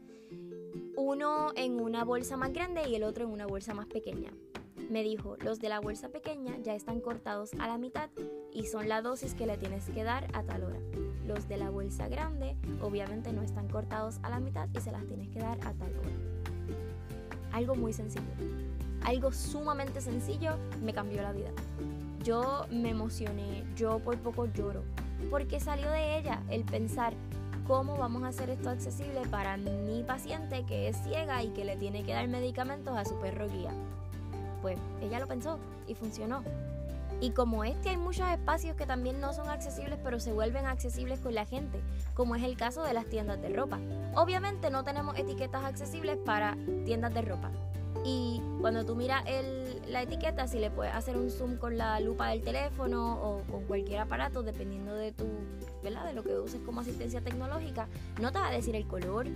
Uno 0.95 1.51
en 1.55 1.81
una 1.81 2.05
bolsa 2.05 2.37
más 2.37 2.53
grande 2.53 2.87
y 2.87 2.95
el 2.95 3.03
otro 3.03 3.25
en 3.25 3.31
una 3.31 3.45
bolsa 3.45 3.73
más 3.73 3.87
pequeña. 3.87 4.31
Me 4.89 5.03
dijo, 5.03 5.35
los 5.43 5.59
de 5.59 5.67
la 5.67 5.81
bolsa 5.81 6.09
pequeña 6.09 6.57
ya 6.63 6.73
están 6.73 7.01
cortados 7.01 7.51
a 7.59 7.67
la 7.67 7.77
mitad 7.77 8.09
y 8.53 8.67
son 8.67 8.87
la 8.87 9.01
dosis 9.01 9.33
que 9.33 9.47
le 9.47 9.57
tienes 9.57 9.89
que 9.89 10.03
dar 10.03 10.27
a 10.33 10.43
tal 10.43 10.63
hora. 10.63 10.79
Los 11.25 11.47
de 11.49 11.57
la 11.57 11.69
bolsa 11.69 12.07
grande 12.07 12.55
obviamente 12.81 13.33
no 13.33 13.41
están 13.41 13.67
cortados 13.67 14.19
a 14.23 14.29
la 14.29 14.39
mitad 14.39 14.69
y 14.73 14.79
se 14.79 14.91
las 14.91 15.05
tienes 15.05 15.29
que 15.29 15.39
dar 15.39 15.59
a 15.65 15.73
tal 15.73 15.97
hora. 15.97 16.30
Algo 17.51 17.75
muy 17.75 17.93
sencillo. 17.93 18.25
Algo 19.03 19.31
sumamente 19.31 20.01
sencillo 20.01 20.57
me 20.83 20.93
cambió 20.93 21.21
la 21.21 21.33
vida. 21.33 21.49
yo 22.23 22.65
me 22.69 22.89
emocioné, 22.89 23.63
yo 23.75 23.97
por 23.99 24.15
poco 24.19 24.45
lloro, 24.45 24.83
porque 25.31 25.59
salió 25.59 25.89
de 25.89 26.19
ella 26.19 26.39
el 26.49 26.63
pensar 26.63 27.13
cómo 27.67 27.97
vamos 27.97 28.23
a 28.23 28.27
hacer 28.27 28.49
esto 28.49 28.69
accesible 28.69 29.21
para 29.29 29.57
mi 29.57 30.03
paciente 30.03 30.63
que 30.65 30.87
es 30.87 30.97
ciega 31.03 31.41
y 31.41 31.49
que 31.49 31.65
le 31.65 31.77
tiene 31.77 32.03
que 32.03 32.13
dar 32.13 32.27
medicamentos 32.27 32.95
a 32.95 33.05
su 33.05 33.15
perro 33.15 33.47
guía. 33.49 33.71
Pues 34.61 34.77
ella 35.01 35.19
lo 35.19 35.27
pensó 35.27 35.57
y 35.87 35.95
funcionó. 35.95 36.43
Y 37.21 37.31
como 37.31 37.63
este 37.63 37.89
hay 37.89 37.97
muchos 37.97 38.27
espacios 38.27 38.75
que 38.75 38.87
también 38.87 39.21
no 39.21 39.31
son 39.31 39.47
accesibles 39.47 39.99
pero 40.03 40.19
se 40.19 40.33
vuelven 40.33 40.65
accesibles 40.65 41.19
con 41.19 41.35
la 41.35 41.45
gente, 41.45 41.79
como 42.15 42.35
es 42.35 42.43
el 42.43 42.57
caso 42.57 42.83
de 42.83 42.93
las 42.93 43.05
tiendas 43.05 43.39
de 43.41 43.49
ropa. 43.49 43.79
Obviamente 44.15 44.71
no 44.71 44.83
tenemos 44.83 45.17
etiquetas 45.17 45.63
accesibles 45.63 46.17
para 46.17 46.57
tiendas 46.83 47.13
de 47.13 47.21
ropa. 47.21 47.51
Y 48.03 48.41
cuando 48.59 48.83
tú 48.85 48.95
miras 48.95 49.23
la 49.87 50.01
etiqueta, 50.01 50.47
si 50.47 50.57
le 50.57 50.71
puedes 50.71 50.93
hacer 50.95 51.17
un 51.17 51.29
zoom 51.29 51.57
con 51.57 51.77
la 51.77 51.99
lupa 51.99 52.29
del 52.29 52.41
teléfono 52.41 53.13
o 53.21 53.41
con 53.51 53.65
cualquier 53.65 53.99
aparato, 53.99 54.41
dependiendo 54.41 54.95
de 54.95 55.11
tu, 55.11 55.25
¿verdad? 55.83 56.05
De 56.05 56.13
lo 56.13 56.23
que 56.23 56.33
uses 56.39 56.61
como 56.61 56.81
asistencia 56.81 57.21
tecnológica, 57.21 57.87
no 58.19 58.31
te 58.31 58.39
va 58.39 58.47
a 58.47 58.51
decir 58.51 58.75
el 58.75 58.87
color. 58.87 59.27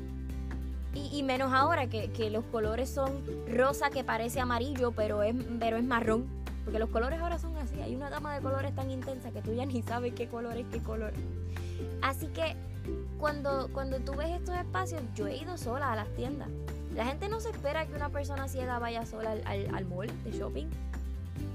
Y, 0.95 1.23
menos 1.23 1.51
ahora 1.51 1.87
que, 1.87 2.09
que, 2.11 2.29
los 2.29 2.45
colores 2.45 2.89
son 2.89 3.21
rosa 3.49 3.89
que 3.89 4.05
parece 4.05 4.39
amarillo, 4.39 4.93
pero 4.93 5.23
es, 5.23 5.35
pero 5.59 5.75
es 5.75 5.83
marrón. 5.83 6.25
Porque 6.63 6.79
los 6.79 6.89
colores 6.89 7.19
ahora 7.19 7.37
son 7.37 7.54
Hay 7.81 7.95
una 7.95 8.09
gama 8.09 8.35
de 8.35 8.41
colores 8.41 8.73
tan 8.75 8.91
intensa 8.91 9.31
que 9.31 9.41
tú 9.41 9.53
ya 9.53 9.65
ni 9.65 9.81
sabes 9.81 10.13
qué 10.13 10.27
color 10.27 10.57
es 10.57 10.65
qué 10.71 10.79
color. 10.81 11.13
Así 12.01 12.27
que 12.27 12.55
cuando, 13.19 13.69
cuando 13.73 13.99
tú 13.99 14.13
ves 14.13 14.29
estos 14.29 14.55
espacios, 14.55 15.01
yo 15.15 15.27
he 15.27 15.37
ido 15.37 15.57
sola 15.57 15.91
a 15.91 15.95
las 15.95 16.09
tiendas. 16.13 16.49
La 16.93 17.05
gente 17.05 17.27
no 17.27 17.39
se 17.39 17.49
espera 17.49 17.85
que 17.85 17.93
una 17.93 18.09
persona 18.09 18.47
ciega 18.47 18.79
vaya 18.79 19.05
sola 19.05 19.31
al, 19.31 19.75
al, 19.75 19.85
mall 19.85 20.07
de 20.23 20.31
shopping. 20.31 20.67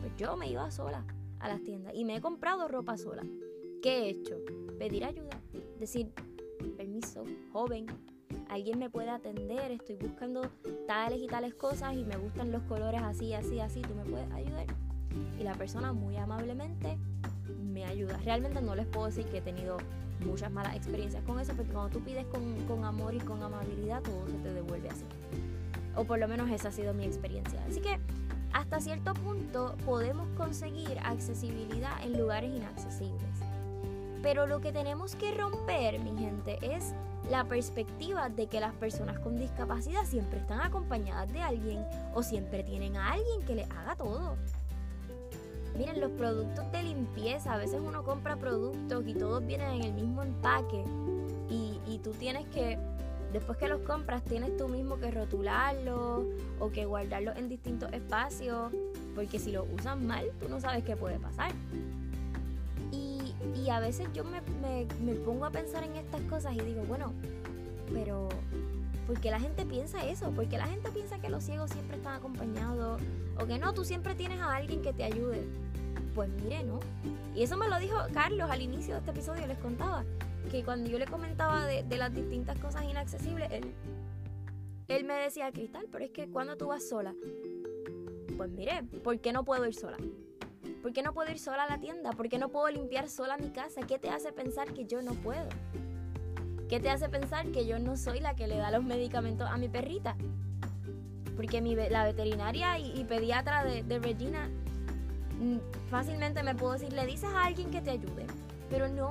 Pues 0.00 0.16
yo 0.18 0.36
me 0.36 0.48
iba 0.48 0.70
sola 0.70 1.04
a 1.38 1.48
las 1.48 1.62
tiendas 1.62 1.94
y 1.94 2.04
me 2.04 2.16
he 2.16 2.20
comprado 2.20 2.68
ropa 2.68 2.96
sola. 2.98 3.22
¿Qué 3.82 4.00
he 4.00 4.10
hecho? 4.10 4.36
Pedir 4.78 5.04
ayuda. 5.04 5.40
Decir, 5.78 6.12
permiso, 6.76 7.24
joven, 7.52 7.86
alguien 8.48 8.78
me 8.78 8.90
puede 8.90 9.10
atender, 9.10 9.70
estoy 9.70 9.96
buscando 9.96 10.42
tales 10.86 11.20
y 11.22 11.26
tales 11.26 11.54
cosas 11.54 11.94
y 11.94 12.04
me 12.04 12.16
gustan 12.16 12.52
los 12.52 12.62
colores 12.64 13.00
así, 13.02 13.32
así, 13.32 13.60
así, 13.60 13.80
tú 13.80 13.94
me 13.94 14.04
puedes 14.04 14.30
ayudar. 14.32 14.66
Y 15.38 15.42
la 15.42 15.54
persona 15.54 15.92
muy 15.92 16.16
amablemente 16.16 16.98
me 17.72 17.84
ayuda. 17.84 18.18
Realmente 18.24 18.60
no 18.60 18.74
les 18.74 18.86
puedo 18.86 19.06
decir 19.06 19.24
que 19.26 19.38
he 19.38 19.42
tenido 19.42 19.78
muchas 20.24 20.50
malas 20.50 20.76
experiencias 20.76 21.22
con 21.24 21.40
eso, 21.40 21.52
porque 21.54 21.72
cuando 21.72 21.98
tú 21.98 22.04
pides 22.04 22.26
con, 22.26 22.84
amor 22.84 23.14
y 23.14 23.18
con 23.18 23.42
amabilidad, 23.42 24.02
todo 24.02 24.26
se 24.26 24.38
te 24.38 24.52
devuelve 24.52 24.88
así. 24.90 25.04
O 25.96 26.04
por 26.04 26.18
lo 26.18 26.28
menos 26.28 26.50
esa 26.50 26.68
ha 26.68 26.72
sido 26.72 26.94
mi 26.94 27.04
experiencia. 27.04 27.62
Así 27.68 27.80
que 27.80 27.98
hasta 28.52 28.80
cierto 28.80 29.14
punto 29.14 29.76
podemos 29.84 30.28
conseguir 30.36 30.98
accesibilidad 31.02 32.02
en 32.02 32.18
lugares 32.18 32.54
inaccesibles. 32.54 33.30
Pero 34.22 34.46
lo 34.46 34.60
que 34.60 34.72
tenemos 34.72 35.14
que 35.16 35.32
romper, 35.32 35.98
mi 36.00 36.16
gente, 36.18 36.58
es 36.62 36.92
la 37.30 37.44
perspectiva 37.44 38.28
de 38.28 38.48
que 38.48 38.60
las 38.60 38.74
personas 38.74 39.18
con 39.20 39.38
discapacidad 39.38 40.04
siempre 40.04 40.40
están 40.40 40.60
acompañadas 40.60 41.32
de 41.32 41.40
alguien 41.40 41.84
o 42.14 42.22
siempre 42.22 42.62
tienen 42.64 42.96
a 42.96 43.12
alguien 43.12 43.42
que 43.46 43.54
les 43.54 43.70
haga 43.70 43.96
todo. 43.96 44.36
Miren, 45.76 46.00
los 46.00 46.10
productos 46.12 46.70
de 46.72 46.82
limpieza, 46.82 47.54
a 47.54 47.56
veces 47.56 47.80
uno 47.84 48.02
compra 48.04 48.36
productos 48.36 49.06
y 49.06 49.14
todos 49.14 49.44
vienen 49.46 49.70
en 49.70 49.84
el 49.84 49.92
mismo 49.92 50.22
empaque 50.22 50.84
y, 51.48 51.98
tú 52.02 52.12
tienes 52.12 52.46
que, 52.46 52.78
después 53.32 53.58
que 53.58 53.68
los 53.68 53.80
compras, 53.82 54.22
tienes 54.24 54.56
tú 54.56 54.68
mismo 54.68 54.98
que 54.98 55.10
rotularlos 55.10 56.24
o 56.58 56.70
que 56.70 56.86
guardarlos 56.86 57.36
en 57.36 57.48
distintos 57.48 57.92
espacios, 57.92 58.72
porque 59.14 59.38
si 59.38 59.52
lo 59.52 59.64
usan 59.64 60.06
mal, 60.06 60.30
tú 60.40 60.48
no 60.48 60.60
sabes 60.60 60.84
qué 60.84 60.96
puede 60.96 61.18
pasar. 61.18 61.52
Y, 62.92 63.68
a 63.68 63.78
veces 63.78 64.08
yo 64.14 64.24
me, 64.24 64.40
me 65.04 65.14
pongo 65.14 65.44
a 65.44 65.50
pensar 65.50 65.84
en 65.84 65.94
estas 65.94 66.20
cosas 66.22 66.54
y 66.54 66.60
digo, 66.60 66.82
bueno, 66.88 67.12
pero 67.92 68.28
¿por 69.10 69.20
qué 69.20 69.32
la 69.32 69.40
gente 69.40 69.66
piensa 69.66 70.06
eso? 70.08 70.30
¿Por 70.30 70.48
qué 70.48 70.56
la 70.56 70.68
gente 70.68 70.88
piensa 70.92 71.18
que 71.18 71.28
los 71.28 71.42
ciegos 71.42 71.72
siempre 71.72 71.96
están 71.96 72.14
acompañados? 72.14 73.02
O 73.40 73.44
que 73.44 73.58
no, 73.58 73.74
tú 73.74 73.84
siempre 73.84 74.14
tienes 74.14 74.38
a 74.38 74.54
alguien 74.54 74.82
que 74.82 74.92
te 74.92 75.02
ayude. 75.02 75.48
Pues 76.14 76.30
mire, 76.44 76.62
¿no? 76.62 76.78
Y 77.34 77.42
eso 77.42 77.56
me 77.56 77.66
lo 77.66 77.80
dijo 77.80 77.96
Carlos 78.14 78.48
al 78.48 78.62
inicio 78.62 78.94
de 78.94 79.00
este 79.00 79.10
episodio, 79.10 79.48
les 79.48 79.58
contaba, 79.58 80.04
que 80.48 80.62
cuando 80.62 80.88
yo 80.88 80.96
le 80.96 81.06
comentaba 81.06 81.66
de, 81.66 81.82
las 81.96 82.14
distintas 82.14 82.56
cosas 82.60 82.84
inaccesibles, 82.84 83.50
él, 83.50 83.74
él 84.86 85.02
me 85.02 85.14
decía, 85.14 85.50
Cristal, 85.50 85.88
pero 85.90 86.04
es 86.04 86.12
que 86.12 86.30
cuando 86.30 86.56
tú 86.56 86.68
vas 86.68 86.88
sola, 86.88 87.12
pues 88.36 88.48
mire, 88.50 88.84
¿por 89.02 89.18
qué 89.18 89.32
no 89.32 89.44
puedo 89.44 89.66
ir 89.66 89.74
sola? 89.74 89.96
¿Por 90.82 90.92
qué 90.92 91.02
no 91.02 91.12
puedo 91.12 91.32
ir 91.32 91.40
sola 91.40 91.64
a 91.64 91.68
la 91.68 91.80
tienda? 91.80 92.12
¿Por 92.12 92.28
qué 92.28 92.38
no 92.38 92.48
puedo 92.50 92.68
limpiar 92.68 93.08
sola 93.08 93.36
mi 93.38 93.50
casa? 93.50 93.80
¿Qué 93.80 93.98
te 93.98 94.08
hace 94.08 94.32
pensar 94.32 94.72
que 94.72 94.84
yo 94.84 95.02
no 95.02 95.14
puedo? 95.14 95.48
¿Qué 96.70 96.80
te 96.80 96.88
hace 96.88 97.10
pensar 97.10 97.46
que 97.48 97.66
yo 97.66 97.78
no 97.78 97.98
soy 97.98 98.20
la 98.20 98.34
que 98.34 98.46
le 98.46 98.56
da 98.56 98.70
los 98.70 98.84
medicamentos 98.84 99.46
a 99.50 99.58
mi 99.58 99.68
perrita? 99.68 100.16
Porque 101.36 101.60
mi, 101.60 101.74
la 101.74 102.04
veterinaria 102.04 102.78
y, 102.78 103.04
pediatra 103.04 103.64
de, 103.64 103.82
de 103.82 103.98
Regina 103.98 104.48
Mm, 105.40 105.56
fácilmente 105.88 106.42
me 106.42 106.54
puedo 106.54 106.74
decir, 106.74 106.92
le 106.92 107.06
dices 107.06 107.30
a 107.34 107.44
alguien 107.44 107.70
que 107.70 107.80
te 107.80 107.90
ayude. 107.90 108.26
Pero 108.68 108.88
no. 108.88 109.10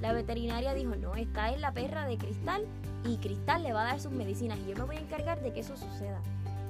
La 0.00 0.12
veterinaria 0.12 0.74
dijo, 0.74 0.96
no, 0.96 1.14
esta 1.14 1.50
es 1.50 1.60
la 1.60 1.72
perra 1.72 2.06
de 2.06 2.18
Cristal 2.18 2.66
y 3.04 3.16
Cristal 3.16 3.62
le 3.62 3.72
va 3.72 3.82
a 3.82 3.84
dar 3.86 4.00
sus 4.00 4.12
medicinas 4.12 4.58
y 4.58 4.70
yo 4.70 4.76
me 4.76 4.84
voy 4.84 4.96
a 4.96 5.00
encargar 5.00 5.40
de 5.40 5.52
que 5.52 5.60
eso 5.60 5.76
suceda. 5.76 6.20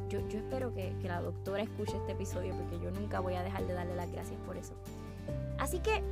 Yo, 0.09 0.21
yo 0.29 0.39
espero 0.39 0.73
que, 0.73 0.95
que 1.01 1.09
la 1.09 1.21
doctora 1.21 1.63
escuche 1.63 1.97
este 1.97 2.13
episodio 2.13 2.55
porque 2.55 2.79
yo 2.79 2.91
nunca 2.93 3.19
voy 3.19 3.35
a 3.35 3.43
dejar 3.43 3.67
de 3.67 3.73
darle 3.73 3.97
las 3.97 4.13
gracias 4.13 4.39
por 4.47 4.57
eso. 4.57 4.75
Así 5.59 5.81
que 5.81 6.05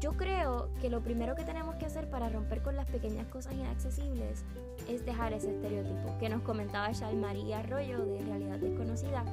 yo 0.00 0.12
creo 0.12 0.68
que 0.80 0.90
lo 0.90 1.00
primero 1.00 1.34
que 1.34 1.44
tenemos 1.44 1.74
que 1.76 1.86
hacer 1.86 2.08
para 2.08 2.28
romper 2.28 2.62
con 2.62 2.76
las 2.76 2.86
pequeñas 2.86 3.26
cosas 3.26 3.54
inaccesibles 3.54 4.44
es 4.88 5.04
dejar 5.04 5.32
ese 5.32 5.50
estereotipo 5.50 6.16
que 6.18 6.28
nos 6.28 6.42
comentaba 6.42 6.92
Shal 6.92 7.16
María 7.16 7.58
Arroyo 7.58 8.04
de 8.04 8.22
Realidad 8.22 8.58
Desconocida 8.58 9.24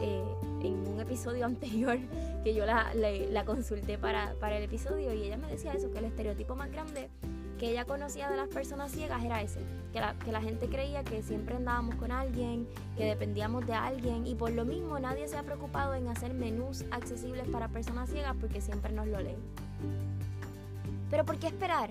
eh, 0.00 0.24
en 0.62 0.86
un 0.86 1.00
episodio 1.00 1.44
anterior 1.46 1.98
que 2.42 2.54
yo 2.54 2.64
la, 2.64 2.94
la, 2.94 3.44
consulté 3.44 3.98
para, 3.98 4.34
para, 4.40 4.56
el 4.56 4.62
episodio 4.62 5.12
y 5.12 5.24
ella 5.24 5.36
me 5.36 5.48
decía 5.48 5.72
eso, 5.72 5.90
que 5.90 5.98
el 5.98 6.06
estereotipo 6.06 6.54
más 6.54 6.70
grande 6.70 7.10
que 7.58 7.70
ella 7.70 7.84
conocía 7.84 8.30
de 8.30 8.36
las 8.36 8.48
personas 8.48 8.92
ciegas 8.92 9.24
era 9.24 9.42
ese, 9.42 9.58
que 9.92 10.00
la, 10.00 10.14
que 10.14 10.30
la 10.30 10.40
gente 10.40 10.68
creía 10.68 11.02
que 11.02 11.22
siempre 11.22 11.56
andábamos 11.56 11.96
con 11.96 12.12
alguien, 12.12 12.68
que 12.96 13.04
dependíamos 13.04 13.66
de 13.66 13.74
alguien 13.74 14.26
y 14.26 14.36
por 14.36 14.52
lo 14.52 14.64
mismo 14.64 14.98
nadie 15.00 15.26
se 15.26 15.36
ha 15.36 15.42
preocupado 15.42 15.94
en 15.94 16.06
hacer 16.06 16.32
menús 16.32 16.84
accesibles 16.92 17.48
para 17.48 17.68
personas 17.68 18.08
ciegas 18.08 18.36
porque 18.40 18.60
siempre 18.60 18.92
nos 18.92 19.08
lo 19.08 19.20
leen. 19.20 19.67
Pero 21.10 21.24
¿por 21.24 21.38
qué 21.38 21.46
esperar? 21.46 21.90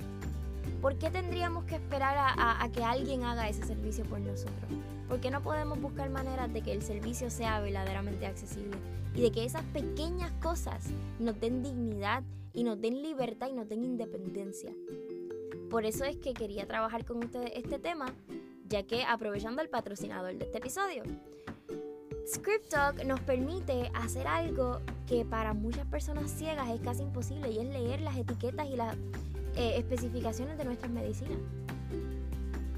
¿Por 0.81 0.97
qué 0.97 1.09
tendríamos 1.09 1.65
que 1.65 1.75
esperar 1.75 2.15
a, 2.17 2.69
que 2.71 2.83
alguien 2.83 3.23
haga 3.23 3.49
ese 3.49 3.63
servicio 3.63 4.05
por 4.05 4.19
nosotros? 4.19 4.69
¿Por 5.07 5.19
qué 5.19 5.31
no 5.31 5.41
podemos 5.41 5.81
buscar 5.81 6.09
maneras 6.09 6.53
de 6.53 6.61
que 6.61 6.71
el 6.71 6.83
servicio 6.83 7.29
sea 7.29 7.59
verdaderamente 7.59 8.27
accesible 8.27 8.77
y 9.15 9.21
de 9.21 9.31
que 9.31 9.43
esas 9.43 9.63
pequeñas 9.65 10.31
cosas 10.41 10.85
nos 11.19 11.39
den 11.39 11.63
dignidad 11.63 12.23
y 12.53 12.63
nos 12.63 12.79
den 12.79 13.01
libertad 13.01 13.49
y 13.49 13.53
nos 13.53 13.67
den 13.67 13.83
independencia? 13.83 14.71
Por 15.69 15.85
eso 15.85 16.05
es 16.05 16.17
que 16.17 16.33
quería 16.33 16.67
trabajar 16.67 17.05
con 17.05 17.17
ustedes 17.23 17.51
este 17.55 17.79
tema, 17.79 18.13
ya 18.69 18.83
que 18.83 19.03
aprovechando 19.03 19.61
el 19.61 19.69
patrocinador 19.69 20.37
de 20.37 20.45
este 20.45 20.59
episodio, 20.59 21.03
Script 22.27 22.69
Talk 22.69 23.05
nos 23.05 23.21
permite 23.21 23.89
hacer 23.95 24.27
algo 24.27 24.81
que 25.07 25.23
para 25.23 25.53
muchas 25.53 25.85
personas 25.85 26.29
ciegas 26.29 26.67
es 26.69 26.81
casi 26.81 27.03
imposible 27.03 27.49
y 27.49 27.59
es 27.59 27.65
leer 27.67 28.01
las 28.01 28.17
etiquetas 28.17 28.67
y 28.67 28.75
las 28.75 28.95
eh, 29.55 29.77
especificaciones 29.77 30.57
de 30.57 30.65
nuestras 30.65 30.91
medicinas. 30.91 31.37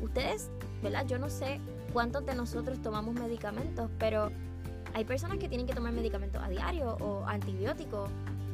Ustedes, 0.03 0.51
¿verdad? 0.83 1.07
Yo 1.07 1.17
no 1.17 1.31
sé 1.31 1.59
cuántos 1.93 2.27
de 2.27 2.35
nosotros 2.35 2.79
tomamos 2.83 3.15
medicamentos, 3.15 3.89
pero 3.97 4.31
hay 4.93 5.03
personas 5.03 5.39
que 5.39 5.49
tienen 5.49 5.65
que 5.65 5.73
tomar 5.73 5.93
medicamentos 5.93 6.43
a 6.43 6.47
diario 6.47 6.97
o 6.99 7.25
antibióticos 7.25 8.07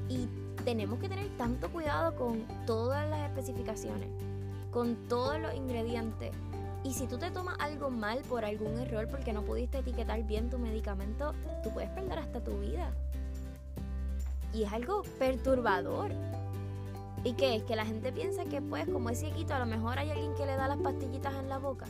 y 0.07 0.29
tenemos 0.63 0.99
que 0.99 1.09
tener 1.09 1.27
tanto 1.37 1.69
cuidado 1.71 2.15
con 2.15 2.45
todas 2.65 3.09
las 3.09 3.29
especificaciones, 3.29 4.07
con 4.71 4.95
todos 5.09 5.41
los 5.41 5.53
ingredientes. 5.55 6.31
Y 6.85 6.93
si 6.93 7.07
tú 7.07 7.17
te 7.17 7.31
tomas 7.31 7.57
algo 7.59 7.89
mal 7.89 8.19
por 8.29 8.45
algún 8.45 8.77
error 8.77 9.07
porque 9.09 9.33
no 9.33 9.41
pudiste 9.41 9.79
etiquetar 9.79 10.21
bien 10.21 10.51
tu 10.51 10.59
medicamento, 10.59 11.33
tú 11.63 11.71
puedes 11.71 11.89
perder 11.89 12.19
hasta 12.19 12.43
tu 12.43 12.59
vida. 12.59 12.91
Y 14.53 14.63
es 14.63 14.71
algo 14.71 15.01
perturbador. 15.17 16.11
¿Y 17.23 17.33
qué 17.33 17.55
es? 17.55 17.63
Que 17.63 17.75
la 17.75 17.87
gente 17.87 18.11
piensa 18.13 18.45
que 18.45 18.61
pues 18.61 18.87
como 18.87 19.09
es 19.09 19.19
cieguito 19.19 19.55
a 19.55 19.59
lo 19.59 19.65
mejor 19.65 19.97
hay 19.97 20.11
alguien 20.11 20.35
que 20.35 20.45
le 20.45 20.55
da 20.55 20.67
las 20.67 20.77
pastillitas 20.77 21.33
en 21.33 21.49
la 21.49 21.57
boca. 21.57 21.87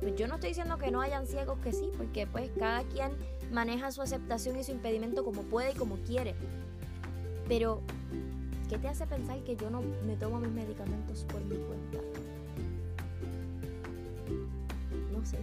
Pues 0.00 0.16
yo 0.16 0.26
no 0.26 0.36
estoy 0.36 0.48
diciendo 0.48 0.78
que 0.78 0.90
no 0.90 1.02
hayan 1.02 1.26
ciegos 1.26 1.58
que 1.58 1.74
sí, 1.74 1.90
porque 1.98 2.26
pues 2.26 2.50
cada 2.58 2.84
quien 2.84 3.12
maneja 3.52 3.92
su 3.92 4.00
aceptación 4.00 4.58
y 4.58 4.64
su 4.64 4.72
impedimento 4.72 5.24
como 5.24 5.42
puede 5.42 5.72
y 5.72 5.74
como 5.74 5.96
quiere. 5.96 6.34
Pero, 7.48 7.82
¿qué 8.70 8.78
te 8.78 8.88
hace 8.88 9.06
pensar 9.06 9.40
que 9.44 9.56
yo 9.56 9.68
no 9.68 9.82
me 10.06 10.16
tomo 10.16 10.40
mis 10.40 10.52
medicamentos 10.52 11.24
por 11.24 11.42
mi 11.42 11.56
cuenta? 11.56 12.11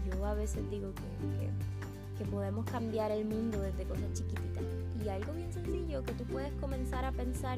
Yo 0.10 0.26
a 0.26 0.34
veces 0.34 0.70
digo 0.70 0.94
que, 0.94 2.24
que 2.24 2.30
podemos 2.30 2.66
cambiar 2.66 3.12
el 3.12 3.26
mundo 3.26 3.62
desde 3.62 3.86
cosas 3.86 4.14
chiquititas. 4.14 4.64
y 5.04 5.10
algo 5.10 5.34
bien 5.34 5.52
sencillo 5.54 6.04
que 6.04 6.12
tú 6.14 6.26
puedes 6.26 6.54
comenzar 6.56 7.06
a 7.06 7.12
pensar 7.12 7.58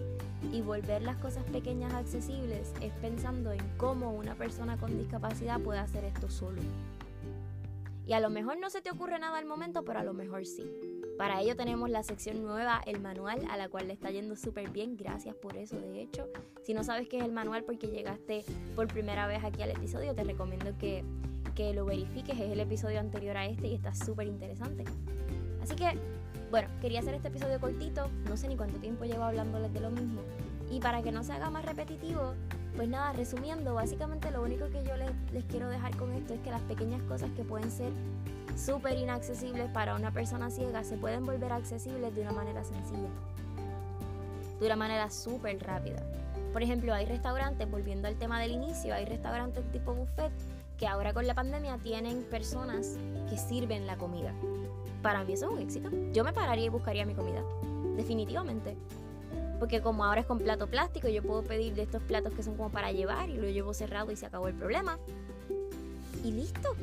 y 0.52 0.62
volver 0.62 1.02
las 1.02 1.18
cosas 1.18 1.44
pequeñas 1.46 1.94
accesibles 1.94 2.72
es 2.82 2.94
pensando 3.02 3.52
en 3.52 3.62
cómo 3.78 4.12
una 4.12 4.36
persona 4.36 4.78
con 4.78 4.98
discapacidad 4.98 5.60
puede 5.60 5.80
hacer 5.80 6.06
esto 6.06 6.30
solo. 6.30 6.62
Y 8.06 8.14
a 8.14 8.20
lo 8.20 8.30
mejor 8.30 8.60
no 8.60 8.70
se 8.70 8.82
te 8.82 8.92
ocurre 8.92 9.20
nada 9.20 9.38
al 9.38 9.46
momento, 9.46 9.84
pero 9.84 10.00
a 10.00 10.04
lo 10.04 10.14
mejor 10.14 10.46
sí. 10.46 10.66
Para 11.18 11.42
ello 11.42 11.56
tenemos 11.56 11.90
la 11.90 12.04
sección 12.04 12.42
nueva, 12.42 12.82
el 12.86 13.00
manual, 13.00 13.46
a 13.50 13.58
la 13.58 13.70
cual 13.70 13.88
le 13.88 13.94
está 13.94 14.10
yendo 14.10 14.36
súper 14.36 14.70
bien. 14.70 14.98
Gracias 14.98 15.36
por 15.36 15.56
eso, 15.56 15.80
de 15.80 16.02
hecho. 16.02 16.28
Si 16.64 16.74
no 16.74 16.84
sabes 16.84 17.08
qué 17.08 17.20
es 17.20 17.24
el 17.24 17.32
manual 17.32 17.64
porque 17.64 17.88
llegaste 17.88 18.44
por 18.76 18.88
primera 18.88 19.28
vez 19.28 19.44
aquí 19.44 19.62
al 19.62 19.72
episodio, 19.72 20.16
te 20.16 20.24
recomiendo 20.24 20.76
que, 20.78 21.04
que 21.54 21.74
lo 21.74 21.86
verifiques. 21.86 22.38
Es 22.38 22.52
el 22.52 22.60
episodio 22.60 23.00
anterior 23.00 23.38
a 23.38 23.46
este 23.46 23.68
y 23.68 23.76
está 23.76 23.94
súper 23.94 24.28
interesante. 24.28 24.86
Así 25.62 25.76
que, 25.76 25.98
bueno, 26.50 26.68
quería 26.82 27.00
hacer 27.00 27.14
este 27.14 27.30
episodio 27.30 27.60
cortito. 27.60 28.10
No 28.28 28.38
sé 28.38 28.48
ni 28.48 28.56
cuánto 28.56 28.78
tiempo 28.80 29.06
llevo 29.06 29.24
hablándoles 29.24 29.74
de 29.74 29.80
lo 29.80 29.92
mismo. 29.92 30.22
Y 30.70 30.80
para 30.80 31.02
que 31.02 31.12
no 31.12 31.24
se 31.24 31.34
haga 31.34 31.50
más 31.50 31.66
repetitivo, 31.66 32.34
pues 32.76 32.88
nada, 32.88 33.12
resumiendo, 33.14 33.74
básicamente 33.74 34.32
lo 34.32 34.42
único 34.42 34.70
que 34.70 34.84
yo 34.84 34.96
les, 34.96 35.12
les 35.34 35.44
quiero 35.46 35.70
dejar 35.70 35.96
con 35.98 36.14
esto 36.14 36.34
es 36.34 36.40
que 36.40 36.52
las 36.52 36.62
pequeñas 36.62 37.02
cosas 37.04 37.30
que 37.32 37.44
pueden 37.44 37.70
ser 37.70 37.92
súper 38.56 38.98
inaccesibles 38.98 39.70
para 39.72 39.96
una 39.96 40.12
persona 40.12 40.50
ciega 40.50 40.84
se 40.84 40.98
pueden 40.98 41.26
volver 41.26 41.52
accesibles 41.52 42.16
de 42.16 42.22
una 42.22 42.32
manera 42.32 42.64
sencilla, 42.64 43.10
de 44.60 44.66
una 44.66 44.76
manera 44.76 45.10
súper 45.10 45.62
rápida. 45.62 46.02
Por 46.54 46.64
ejemplo, 46.64 46.94
hay 46.94 47.06
restaurantes, 47.06 47.70
volviendo 47.70 48.08
al 48.08 48.16
tema 48.16 48.40
del 48.40 48.52
inicio, 48.52 48.94
hay 48.94 49.06
restaurantes 49.06 49.64
tipo 49.72 49.94
buffet 49.94 50.32
que 50.82 50.88
ahora 50.88 51.14
con 51.14 51.28
la 51.28 51.36
pandemia 51.36 51.78
tienen 51.78 52.24
personas 52.24 52.98
que 53.30 53.38
sirven 53.38 53.86
la 53.86 53.98
comida. 53.98 54.34
Para 55.04 55.24
mí 55.24 55.34
eso 55.34 55.46
es 55.46 55.52
un 55.52 55.60
éxito. 55.60 55.92
Yo 56.12 56.24
me 56.24 56.34
pararía 56.34 56.66
y 56.66 56.70
buscaría 56.70 57.06
mi 57.06 57.14
comida, 57.14 57.44
definitivamente. 57.96 58.76
Porque 59.60 59.80
como 59.80 60.04
ahora 60.04 60.22
es 60.22 60.26
con 60.26 60.40
plato 60.40 60.66
plástico, 60.66 61.08
yo 61.08 61.22
puedo 61.22 61.44
pedir 61.44 61.76
de 61.76 61.84
estos 61.84 62.02
platos 62.02 62.34
que 62.34 62.42
son 62.42 62.58
como 62.58 62.72
para 62.72 62.92
llevar 62.92 63.30
y 63.30 63.38
lo 63.38 63.48
llevo 63.48 63.76
cerrado 63.76 64.12
y 64.12 64.16
se 64.16 64.26
acabó 64.26 64.48
el 64.48 64.56
problema. 64.56 64.98
Y 66.24 66.32
listo, 66.32 66.76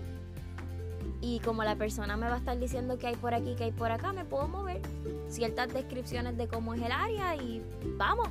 y 1.20 1.40
como 1.40 1.64
la 1.64 1.74
persona 1.74 2.16
me 2.16 2.28
va 2.28 2.36
a 2.36 2.38
estar 2.38 2.56
diciendo 2.56 2.98
que 2.98 3.08
hay 3.08 3.16
por 3.16 3.34
aquí, 3.34 3.56
que 3.56 3.64
hay 3.64 3.72
por 3.72 3.90
acá, 3.90 4.12
me 4.12 4.24
puedo 4.24 4.46
mover 4.46 4.80
ciertas 5.28 5.74
descripciones 5.74 6.36
de 6.36 6.46
cómo 6.46 6.72
es 6.72 6.82
el 6.82 6.92
área 6.92 7.34
y 7.34 7.64
vamos. 7.96 8.28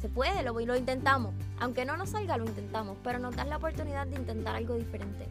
Se 0.00 0.08
puede, 0.08 0.42
lo, 0.42 0.58
lo 0.58 0.76
intentamos. 0.76 1.34
Aunque 1.58 1.84
no 1.84 1.96
nos 1.96 2.10
salga, 2.10 2.38
lo 2.38 2.46
intentamos, 2.46 2.96
pero 3.04 3.18
nos 3.18 3.36
da 3.36 3.44
la 3.44 3.58
oportunidad 3.58 4.06
de 4.06 4.16
intentar 4.16 4.56
algo 4.56 4.74
diferente. 4.74 5.28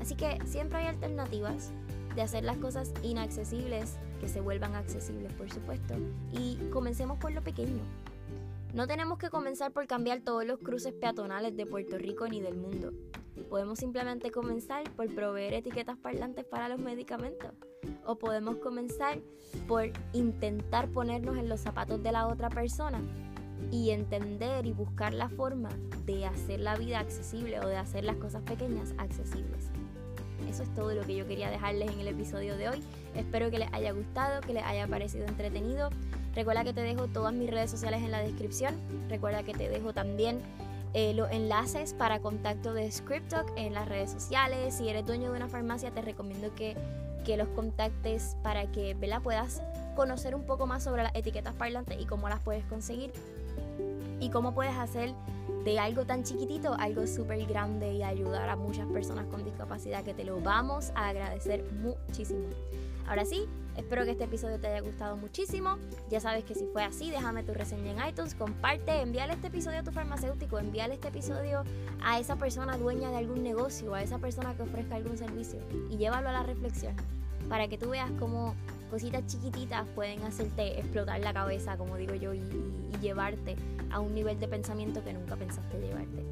Así 0.00 0.14
que 0.14 0.38
siempre 0.46 0.78
hay 0.78 0.86
alternativas 0.86 1.70
de 2.14 2.22
hacer 2.22 2.44
las 2.44 2.56
cosas 2.56 2.92
inaccesibles 3.02 3.96
que 4.20 4.28
se 4.28 4.40
vuelvan 4.40 4.74
accesibles, 4.74 5.32
por 5.34 5.52
supuesto. 5.52 5.94
Y 6.32 6.56
comencemos 6.70 7.18
por 7.18 7.32
lo 7.32 7.42
pequeño. 7.42 7.82
No 8.72 8.86
tenemos 8.86 9.18
que 9.18 9.30
comenzar 9.30 9.72
por 9.72 9.86
cambiar 9.86 10.20
todos 10.20 10.44
los 10.44 10.58
cruces 10.58 10.94
peatonales 10.94 11.56
de 11.56 11.66
Puerto 11.66 11.98
Rico 11.98 12.26
ni 12.26 12.40
del 12.40 12.56
mundo. 12.56 12.92
Podemos 13.48 13.78
simplemente 13.78 14.30
comenzar 14.30 14.90
por 14.92 15.14
proveer 15.14 15.54
etiquetas 15.54 15.96
parlantes 15.96 16.44
para 16.44 16.68
los 16.68 16.78
medicamentos. 16.78 17.50
O 18.04 18.16
podemos 18.16 18.56
comenzar 18.56 19.20
por 19.66 19.90
intentar 20.12 20.88
ponernos 20.88 21.36
en 21.36 21.48
los 21.48 21.60
zapatos 21.60 22.02
de 22.02 22.12
la 22.12 22.26
otra 22.26 22.48
persona 22.50 23.00
y 23.70 23.90
entender 23.90 24.66
y 24.66 24.72
buscar 24.72 25.12
la 25.12 25.28
forma 25.28 25.70
de 26.06 26.26
hacer 26.26 26.60
la 26.60 26.76
vida 26.76 27.00
accesible 27.00 27.60
o 27.60 27.66
de 27.66 27.76
hacer 27.76 28.04
las 28.04 28.16
cosas 28.16 28.42
pequeñas 28.42 28.94
accesibles. 28.98 29.70
Eso 30.48 30.62
es 30.62 30.74
todo 30.74 30.94
lo 30.94 31.02
que 31.02 31.16
yo 31.16 31.26
quería 31.26 31.50
dejarles 31.50 31.90
en 31.90 32.00
el 32.00 32.08
episodio 32.08 32.56
de 32.56 32.68
hoy. 32.68 32.82
Espero 33.14 33.50
que 33.50 33.58
les 33.58 33.72
haya 33.72 33.92
gustado, 33.92 34.40
que 34.40 34.54
les 34.54 34.64
haya 34.64 34.86
parecido 34.86 35.26
entretenido. 35.26 35.90
Recuerda 36.34 36.64
que 36.64 36.72
te 36.72 36.80
dejo 36.80 37.08
todas 37.08 37.34
mis 37.34 37.50
redes 37.50 37.70
sociales 37.70 38.02
en 38.02 38.10
la 38.10 38.20
descripción. 38.20 38.74
Recuerda 39.08 39.42
que 39.42 39.52
te 39.52 39.68
dejo 39.68 39.92
también 39.92 40.40
eh, 40.94 41.12
los 41.12 41.30
enlaces 41.30 41.92
para 41.92 42.20
contacto 42.20 42.72
de 42.72 42.90
ScriptTalk 42.90 43.52
en 43.56 43.74
las 43.74 43.88
redes 43.88 44.10
sociales. 44.10 44.74
Si 44.74 44.88
eres 44.88 45.04
dueño 45.04 45.30
de 45.32 45.36
una 45.36 45.48
farmacia, 45.48 45.90
te 45.90 46.00
recomiendo 46.00 46.54
que, 46.54 46.76
que 47.24 47.36
los 47.36 47.48
contactes 47.48 48.36
para 48.42 48.70
que 48.70 48.96
puedas 49.22 49.62
conocer 49.96 50.34
un 50.34 50.44
poco 50.44 50.66
más 50.66 50.84
sobre 50.84 51.02
las 51.02 51.14
etiquetas 51.14 51.54
parlantes 51.54 52.00
y 52.00 52.06
cómo 52.06 52.28
las 52.28 52.40
puedes 52.40 52.64
conseguir 52.64 53.12
y 54.20 54.30
cómo 54.30 54.54
puedes 54.54 54.76
hacer 54.76 55.14
de 55.64 55.78
algo 55.78 56.04
tan 56.04 56.24
chiquitito 56.24 56.74
algo 56.74 57.06
súper 57.06 57.44
grande 57.46 57.92
y 57.92 58.02
ayudar 58.02 58.48
a 58.48 58.56
muchas 58.56 58.86
personas 58.86 59.26
con 59.26 59.44
discapacidad 59.44 60.04
que 60.04 60.14
te 60.14 60.24
lo 60.24 60.40
vamos 60.40 60.92
a 60.94 61.08
agradecer 61.08 61.64
muchísimo. 61.72 62.48
Ahora 63.06 63.24
sí, 63.24 63.46
espero 63.76 64.04
que 64.04 64.10
este 64.10 64.24
episodio 64.24 64.60
te 64.60 64.66
haya 64.66 64.80
gustado 64.80 65.16
muchísimo. 65.16 65.78
Ya 66.10 66.20
sabes 66.20 66.44
que 66.44 66.54
si 66.54 66.66
fue 66.66 66.82
así, 66.82 67.10
déjame 67.10 67.42
tu 67.42 67.54
reseña 67.54 67.92
en 67.92 68.08
iTunes, 68.08 68.34
comparte, 68.34 69.00
envíale 69.00 69.32
este 69.32 69.46
episodio 69.46 69.78
a 69.78 69.82
tu 69.82 69.92
farmacéutico, 69.92 70.58
envíale 70.58 70.94
este 70.94 71.08
episodio 71.08 71.64
a 72.02 72.18
esa 72.18 72.36
persona 72.36 72.76
dueña 72.76 73.10
de 73.10 73.16
algún 73.16 73.42
negocio, 73.42 73.94
a 73.94 74.02
esa 74.02 74.18
persona 74.18 74.54
que 74.54 74.62
ofrezca 74.62 74.96
algún 74.96 75.16
servicio 75.16 75.60
y 75.88 75.96
llévalo 75.96 76.28
a 76.28 76.32
la 76.32 76.42
reflexión 76.42 76.94
para 77.48 77.68
que 77.68 77.78
tú 77.78 77.88
veas 77.88 78.10
cómo 78.18 78.54
cositas 78.88 79.26
chiquititas 79.26 79.86
pueden 79.94 80.22
hacerte 80.22 80.78
explotar 80.78 81.20
la 81.20 81.32
cabeza, 81.32 81.76
como 81.76 81.96
digo 81.96 82.14
yo, 82.14 82.34
y, 82.34 82.42
llevarte 83.00 83.54
a 83.92 84.00
un 84.00 84.12
nivel 84.12 84.40
de 84.40 84.48
pensamiento 84.48 85.04
que 85.04 85.12
nunca 85.12 85.36
pensaste 85.36 85.78
llevarte. 85.78 86.24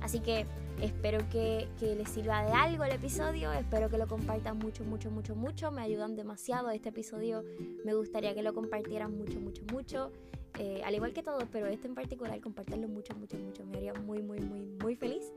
Así 0.00 0.20
que 0.20 0.46
espero 0.80 1.18
que, 1.30 1.66
les 1.80 2.08
sirva 2.08 2.44
de 2.44 2.52
algo 2.52 2.84
el 2.84 2.92
episodio, 2.92 3.52
espero 3.52 3.88
que 3.90 3.98
lo 3.98 4.06
compartan 4.06 4.58
mucho, 4.58 4.84
mucho, 4.84 5.10
mucho, 5.10 5.34
mucho, 5.34 5.72
me 5.72 5.82
ayudan 5.82 6.14
demasiado. 6.14 6.70
Este 6.70 6.90
episodio 6.90 7.42
me 7.84 7.94
gustaría 7.94 8.32
que 8.34 8.42
lo 8.42 8.54
compartieran 8.54 9.16
mucho, 9.16 9.40
mucho, 9.40 9.62
mucho. 9.72 10.12
Eh, 10.58 10.82
al 10.84 10.94
igual 10.94 11.12
que 11.12 11.22
todos, 11.22 11.44
pero 11.50 11.66
este 11.66 11.88
en 11.88 11.94
particular, 11.94 12.40
compartirlo 12.40 12.88
mucho, 12.88 13.14
mucho, 13.14 13.36
mucho, 13.38 13.64
me 13.66 13.78
haría 13.78 13.94
muy, 13.94 14.22
muy, 14.22 14.38
muy, 14.40 14.60
muy 14.80 14.94
feliz. 14.94 15.32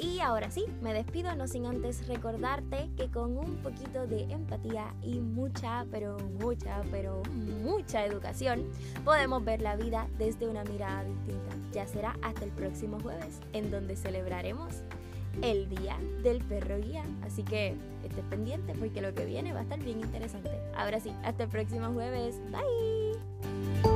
Y 0.00 0.20
ahora 0.20 0.50
sí, 0.50 0.64
me 0.80 0.94
despido, 0.94 1.34
no 1.34 1.48
sin 1.48 1.66
antes 1.66 2.06
recordarte 2.06 2.88
que 2.96 3.10
con 3.10 3.36
un 3.36 3.56
poquito 3.62 4.06
de 4.06 4.22
empatía 4.32 4.94
y 5.02 5.18
mucha, 5.18 5.86
pero 5.90 6.16
mucha, 6.40 6.82
pero 6.90 7.22
mucha 7.64 8.06
educación, 8.06 8.64
podemos 9.04 9.44
ver 9.44 9.60
la 9.60 9.74
vida 9.76 10.06
desde 10.16 10.46
una 10.46 10.62
mirada 10.64 11.02
distinta. 11.02 11.56
Ya 11.72 11.86
será 11.86 12.16
hasta 12.22 12.44
el 12.44 12.52
próximo 12.52 13.00
jueves, 13.00 13.40
en 13.52 13.70
donde 13.70 13.96
celebraremos 13.96 14.82
el 15.42 15.68
Día 15.68 15.98
del 16.22 16.42
Perro 16.44 16.78
Guía. 16.78 17.04
Así 17.22 17.42
que 17.42 17.74
estés 18.04 18.24
pendiente 18.30 18.74
porque 18.78 19.02
lo 19.02 19.14
que 19.14 19.24
viene 19.24 19.52
va 19.52 19.60
a 19.60 19.62
estar 19.64 19.80
bien 19.80 20.00
interesante. 20.00 20.50
Ahora 20.76 21.00
sí, 21.00 21.12
hasta 21.24 21.44
el 21.44 21.48
próximo 21.48 21.92
jueves. 21.92 22.40
Bye. 22.50 23.87